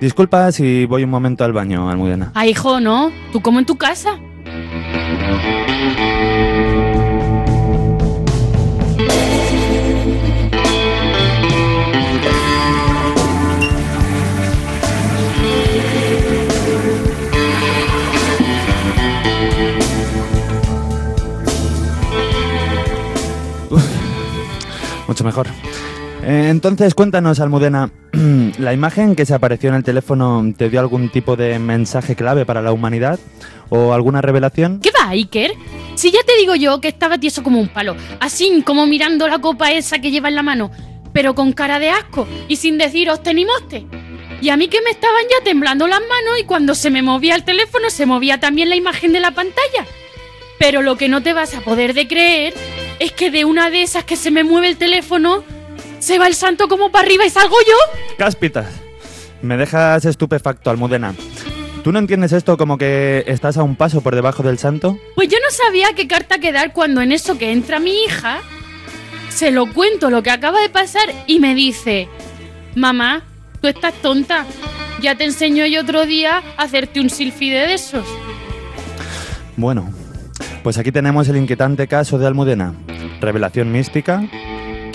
Disculpa 0.00 0.52
si 0.52 0.84
voy 0.84 1.04
un 1.04 1.10
momento 1.10 1.44
al 1.44 1.52
baño, 1.52 1.88
Almudena. 1.88 2.30
Ah, 2.34 2.46
hijo, 2.46 2.80
¿no? 2.80 3.10
¿Tú 3.32 3.40
como 3.40 3.58
en 3.58 3.66
tu 3.66 3.76
casa? 3.76 4.18
Mucho 25.08 25.24
mejor. 25.24 25.46
Eh, 26.28 26.48
entonces, 26.48 26.92
cuéntanos, 26.96 27.38
Almudena, 27.38 27.88
¿la 28.58 28.72
imagen 28.72 29.14
que 29.14 29.24
se 29.24 29.32
apareció 29.32 29.68
en 29.68 29.76
el 29.76 29.84
teléfono 29.84 30.44
te 30.58 30.68
dio 30.68 30.80
algún 30.80 31.08
tipo 31.08 31.36
de 31.36 31.60
mensaje 31.60 32.16
clave 32.16 32.44
para 32.44 32.62
la 32.62 32.72
humanidad? 32.72 33.20
¿O 33.68 33.92
alguna 33.92 34.22
revelación? 34.22 34.80
¿Qué 34.80 34.90
va, 34.90 35.10
Iker? 35.10 35.52
Si 35.94 36.10
ya 36.10 36.18
te 36.26 36.36
digo 36.36 36.56
yo 36.56 36.80
que 36.80 36.88
estaba 36.88 37.18
tieso 37.18 37.44
como 37.44 37.60
un 37.60 37.68
palo, 37.68 37.94
así 38.18 38.62
como 38.66 38.88
mirando 38.88 39.28
la 39.28 39.38
copa 39.38 39.70
esa 39.70 40.00
que 40.00 40.10
lleva 40.10 40.28
en 40.28 40.34
la 40.34 40.42
mano, 40.42 40.72
pero 41.12 41.36
con 41.36 41.52
cara 41.52 41.78
de 41.78 41.90
asco 41.90 42.26
y 42.48 42.56
sin 42.56 42.76
decir 42.76 43.08
hoste 43.08 43.32
ni 43.32 43.44
moste. 43.44 43.86
Y 44.40 44.48
a 44.48 44.56
mí 44.56 44.66
que 44.66 44.82
me 44.82 44.90
estaban 44.90 45.22
ya 45.30 45.44
temblando 45.44 45.86
las 45.86 46.00
manos 46.00 46.40
y 46.40 46.44
cuando 46.44 46.74
se 46.74 46.90
me 46.90 47.02
movía 47.02 47.36
el 47.36 47.44
teléfono 47.44 47.88
se 47.88 48.04
movía 48.04 48.40
también 48.40 48.68
la 48.68 48.74
imagen 48.74 49.12
de 49.12 49.20
la 49.20 49.30
pantalla. 49.30 49.86
Pero 50.58 50.82
lo 50.82 50.96
que 50.96 51.08
no 51.08 51.22
te 51.22 51.32
vas 51.32 51.54
a 51.54 51.60
poder 51.60 51.94
de 51.94 52.08
creer 52.08 52.52
es 52.98 53.12
que 53.12 53.30
de 53.30 53.44
una 53.44 53.70
de 53.70 53.82
esas 53.82 54.04
que 54.04 54.16
se 54.16 54.32
me 54.32 54.42
mueve 54.42 54.68
el 54.68 54.76
teléfono, 54.76 55.44
se 56.06 56.20
va 56.20 56.28
el 56.28 56.34
santo 56.34 56.68
como 56.68 56.92
para 56.92 57.04
arriba 57.04 57.26
y 57.26 57.30
salgo 57.30 57.56
yo. 57.66 58.16
Cáspitas. 58.16 58.68
Me 59.42 59.56
dejas 59.56 60.04
estupefacto, 60.04 60.70
Almudena. 60.70 61.16
¿Tú 61.82 61.90
no 61.90 61.98
entiendes 61.98 62.32
esto 62.32 62.56
como 62.56 62.78
que 62.78 63.24
estás 63.26 63.56
a 63.56 63.64
un 63.64 63.74
paso 63.74 64.02
por 64.02 64.14
debajo 64.14 64.44
del 64.44 64.56
santo? 64.56 64.96
Pues 65.16 65.28
yo 65.28 65.36
no 65.44 65.50
sabía 65.50 65.94
qué 65.96 66.06
carta 66.06 66.38
quedar 66.38 66.72
cuando 66.72 67.00
en 67.00 67.10
eso 67.10 67.38
que 67.38 67.50
entra 67.50 67.80
mi 67.80 68.04
hija, 68.04 68.38
se 69.30 69.50
lo 69.50 69.72
cuento 69.72 70.08
lo 70.08 70.22
que 70.22 70.30
acaba 70.30 70.60
de 70.60 70.68
pasar 70.68 71.12
y 71.26 71.40
me 71.40 71.56
dice, 71.56 72.08
mamá, 72.76 73.24
tú 73.60 73.66
estás 73.66 73.94
tonta, 73.94 74.46
ya 75.00 75.16
te 75.16 75.24
enseño 75.24 75.66
yo 75.66 75.80
otro 75.80 76.06
día 76.06 76.40
a 76.56 76.62
hacerte 76.62 77.00
un 77.00 77.10
silfide 77.10 77.66
de 77.66 77.74
esos. 77.74 78.06
Bueno, 79.56 79.92
pues 80.62 80.78
aquí 80.78 80.92
tenemos 80.92 81.28
el 81.28 81.36
inquietante 81.36 81.88
caso 81.88 82.16
de 82.16 82.28
Almudena. 82.28 82.74
Revelación 83.20 83.72
mística, 83.72 84.22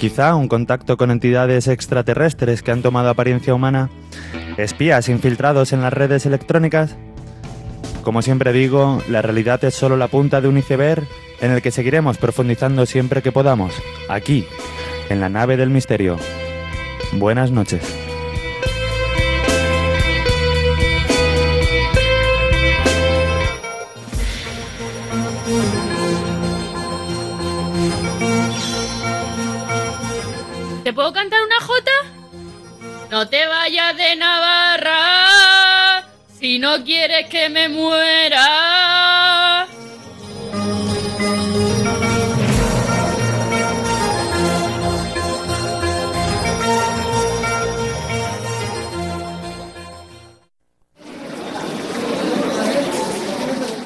quizá 0.01 0.33
un 0.33 0.47
contacto 0.47 0.97
con 0.97 1.11
entidades 1.11 1.67
extraterrestres 1.67 2.63
que 2.63 2.71
han 2.71 2.81
tomado 2.81 3.07
apariencia 3.07 3.53
humana, 3.53 3.91
espías 4.57 5.09
infiltrados 5.09 5.73
en 5.73 5.81
las 5.83 5.93
redes 5.93 6.25
electrónicas. 6.25 6.95
Como 8.01 8.23
siempre 8.23 8.51
digo, 8.51 8.99
la 9.07 9.21
realidad 9.21 9.63
es 9.63 9.75
solo 9.75 9.97
la 9.97 10.07
punta 10.07 10.41
de 10.41 10.47
un 10.47 10.57
iceberg 10.57 11.03
en 11.39 11.51
el 11.51 11.61
que 11.61 11.69
seguiremos 11.69 12.17
profundizando 12.17 12.87
siempre 12.87 13.21
que 13.21 13.31
podamos, 13.31 13.75
aquí, 14.09 14.47
en 15.09 15.21
la 15.21 15.29
nave 15.29 15.55
del 15.55 15.69
misterio. 15.69 16.17
Buenas 17.13 17.51
noches. 17.51 18.10
No 33.11 33.27
te 33.27 33.45
vayas 33.45 33.97
de 33.97 34.15
Navarra 34.15 36.05
si 36.39 36.57
no 36.59 36.81
quieres 36.85 37.27
que 37.27 37.49
me 37.49 37.67
muera. 37.67 39.67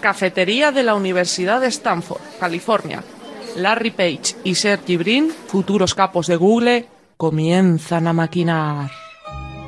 Cafetería 0.02 0.72
de 0.72 0.84
la 0.84 0.94
Universidad 0.94 1.62
de 1.62 1.68
Stanford, 1.70 2.22
California. 2.40 3.04
Larry 3.56 3.90
Page 3.90 4.36
y 4.44 4.54
Sergey 4.54 4.98
Brin, 4.98 5.32
futuros 5.32 5.96
capos 5.96 6.28
de 6.28 6.36
Google, 6.36 6.88
comienzan 7.18 8.06
a 8.06 8.14
maquinar. 8.14 9.05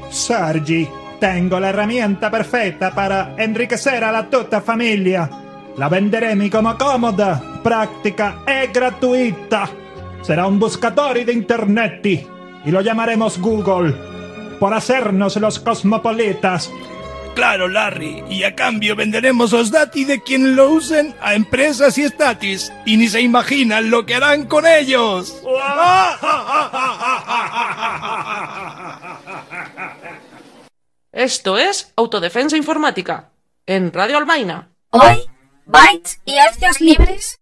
Sergi, 0.09 0.87
tengo 1.19 1.59
la 1.59 1.69
herramienta 1.69 2.29
perfetta 2.29 2.93
para 2.93 3.33
enriquecer 3.37 4.03
a 4.03 4.11
la 4.11 4.29
tutta 4.29 4.61
familia. 4.61 5.29
La 5.77 5.89
venderemo 5.89 6.49
como 6.49 6.77
cómoda, 6.77 7.41
práctica 7.63 8.39
e 8.45 8.69
gratuita. 8.73 9.69
Será 10.21 10.47
un 10.47 10.59
buscador 10.59 11.23
de 11.23 11.33
internet 11.33 12.05
y 12.65 12.71
lo 12.71 12.81
llamaremos 12.81 13.39
Google 13.39 13.95
por 14.59 14.73
hacernos 14.73 15.35
los 15.37 15.59
cosmopolitas. 15.59 16.71
Claro, 17.35 17.67
Larry, 17.67 18.23
y 18.29 18.43
a 18.43 18.55
cambio 18.55 18.95
venderemos 18.95 19.51
los 19.51 19.69
dati 19.69 20.05
de 20.05 20.23
quien 20.23 20.55
lo 20.55 20.71
usen 20.71 21.13
a 21.21 21.35
empresas 21.35 21.95
y 21.99 22.01
estatis, 22.01 22.73
y 22.83 22.97
ni 22.97 23.07
se 23.07 23.21
imaginan 23.21 23.91
lo 23.91 24.07
que 24.07 24.15
harán 24.15 24.47
con 24.47 24.65
ellos. 24.65 25.43
Esto 31.17 31.57
es 31.57 31.91
Autodefensa 31.95 32.57
Informática, 32.57 33.31
en 33.65 33.91
Radio 33.91 34.19
Almaina. 34.19 34.69
Hoy, 34.91 35.23
bytes 35.65 36.21
y 36.25 36.35
hercios 36.35 36.79
libres. 36.79 37.39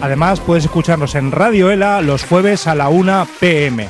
Además, 0.00 0.40
puedes 0.40 0.64
escucharnos 0.64 1.14
en 1.14 1.30
Radio 1.30 1.70
Ela 1.70 2.00
los 2.00 2.24
jueves 2.24 2.66
a 2.66 2.74
la 2.74 2.88
1 2.88 3.28
pm. 3.38 3.86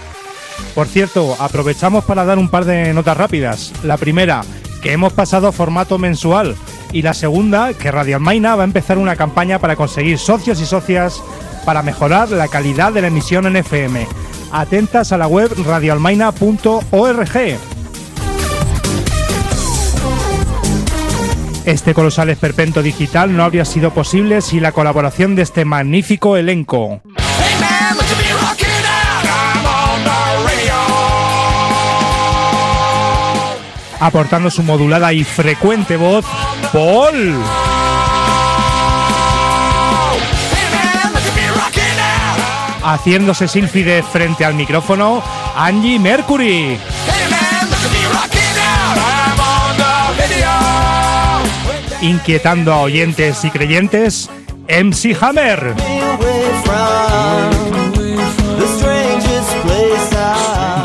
Por 0.75 0.89
cierto, 0.89 1.37
aprovechamos 1.39 2.05
para 2.05 2.25
dar 2.25 2.39
un 2.39 2.49
par 2.49 2.65
de 2.65 2.93
notas 2.93 3.17
rápidas. 3.17 3.73
La 3.85 3.97
primera, 3.97 4.43
que 4.83 4.91
hemos 4.91 5.13
pasado 5.13 5.47
a 5.47 5.53
formato 5.53 5.99
mensual. 5.99 6.57
Y 6.95 7.03
la 7.03 7.13
segunda, 7.13 7.75
que 7.75 7.91
Radio 7.91 8.15
Almaina 8.15 8.55
va 8.55 8.63
a 8.63 8.67
empezar 8.67 8.99
una 8.99 9.17
campaña 9.17 9.59
para 9.59 9.75
conseguir 9.75 10.17
socios 10.17 10.61
y 10.61 10.65
socias 10.65 11.21
para 11.65 11.83
mejorar 11.83 12.31
la 12.31 12.47
calidad 12.47 12.93
de 12.93 13.01
la 13.01 13.09
emisión 13.09 13.47
en 13.49 13.57
FM. 13.57 14.07
Atentas 14.53 15.11
a 15.11 15.19
la 15.19 15.27
web 15.27 15.51
radioalmaina.org. 15.67 17.59
Este 21.65 21.95
colosal 21.95 22.31
esperpento 22.31 22.81
digital 22.81 23.37
no 23.37 23.43
habría 23.43 23.65
sido 23.65 23.91
posible 23.91 24.41
sin 24.41 24.63
la 24.63 24.71
colaboración 24.71 25.35
de 25.35 25.43
este 25.43 25.65
magnífico 25.65 26.37
elenco. 26.37 27.01
Aportando 33.99 34.51
su 34.51 34.63
modulada 34.63 35.13
y 35.13 35.25
frecuente 35.25 35.97
voz, 35.97 36.27
Paul. 36.73 37.35
Haciéndose 42.83 43.49
sílfide 43.49 44.03
frente 44.03 44.45
al 44.45 44.55
micrófono, 44.55 45.23
Angie 45.57 45.99
Mercury. 45.99 46.79
Inquietando 52.03 52.73
a 52.73 52.81
oyentes 52.83 53.43
y 53.45 53.51
creyentes, 53.51 54.31
MC 54.69 55.17
Hammer. 55.21 55.75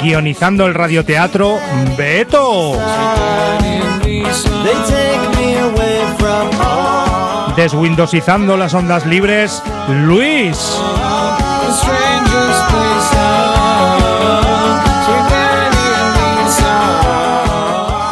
Guionizando 0.02 0.66
el 0.66 0.74
radioteatro, 0.74 1.60
Beto. 1.98 2.78
Deswindosizando 7.55 8.55
las 8.57 8.74
ondas 8.74 9.05
libres, 9.05 9.61
Luis. 9.89 10.57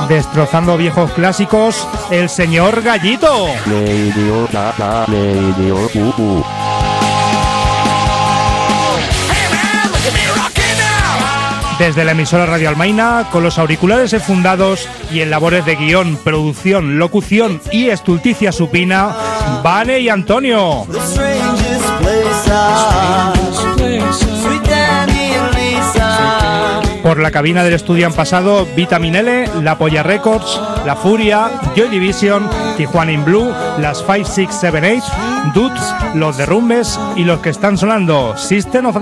Destrozando 0.09 0.77
viejos 0.77 1.11
clásicos, 1.11 1.87
el 2.11 2.29
señor 2.29 2.81
Gallito. 2.81 3.47
Desde 11.79 12.03
la 12.03 12.13
emisora 12.13 12.47
Radio 12.47 12.69
Almaina, 12.69 13.27
con 13.31 13.43
los 13.43 13.59
auriculares 13.59 14.11
enfundados 14.13 14.89
y 15.11 15.21
en 15.21 15.29
labores 15.29 15.63
de 15.63 15.75
guion, 15.75 16.17
producción, 16.17 16.97
locución 16.97 17.61
y 17.71 17.89
estulticia 17.89 18.51
supina, 18.51 19.15
Vane 19.63 19.99
y 19.99 20.09
Antonio. 20.09 20.87
Por 27.03 27.19
la 27.19 27.31
cabina 27.31 27.63
del 27.63 27.73
estudio 27.73 28.07
han 28.07 28.13
pasado 28.13 28.67
Vitaminele, 28.75 29.47
La 29.61 29.77
Polla 29.77 30.01
Records, 30.01 30.59
La 30.83 30.95
Furia, 30.95 31.51
Joy 31.75 31.89
Division, 31.89 32.49
Tijuana 32.75 33.11
in 33.11 33.23
Blue, 33.23 33.53
las 33.79 33.99
5678, 33.99 35.05
Dudes, 35.53 35.93
Los 36.15 36.37
Derrumbes 36.37 36.99
y 37.15 37.23
los 37.23 37.39
que 37.39 37.51
están 37.51 37.77
sonando, 37.77 38.35
System 38.35 38.87
of 38.87 38.97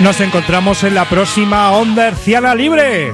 Nos 0.00 0.20
encontramos 0.20 0.84
en 0.84 0.94
la 0.94 1.04
próxima 1.08 1.72
Onda 1.72 2.08
Herciana 2.08 2.54
Libre. 2.54 3.12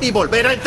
Y 0.00 0.10
volver 0.10 0.46
a. 0.46 0.59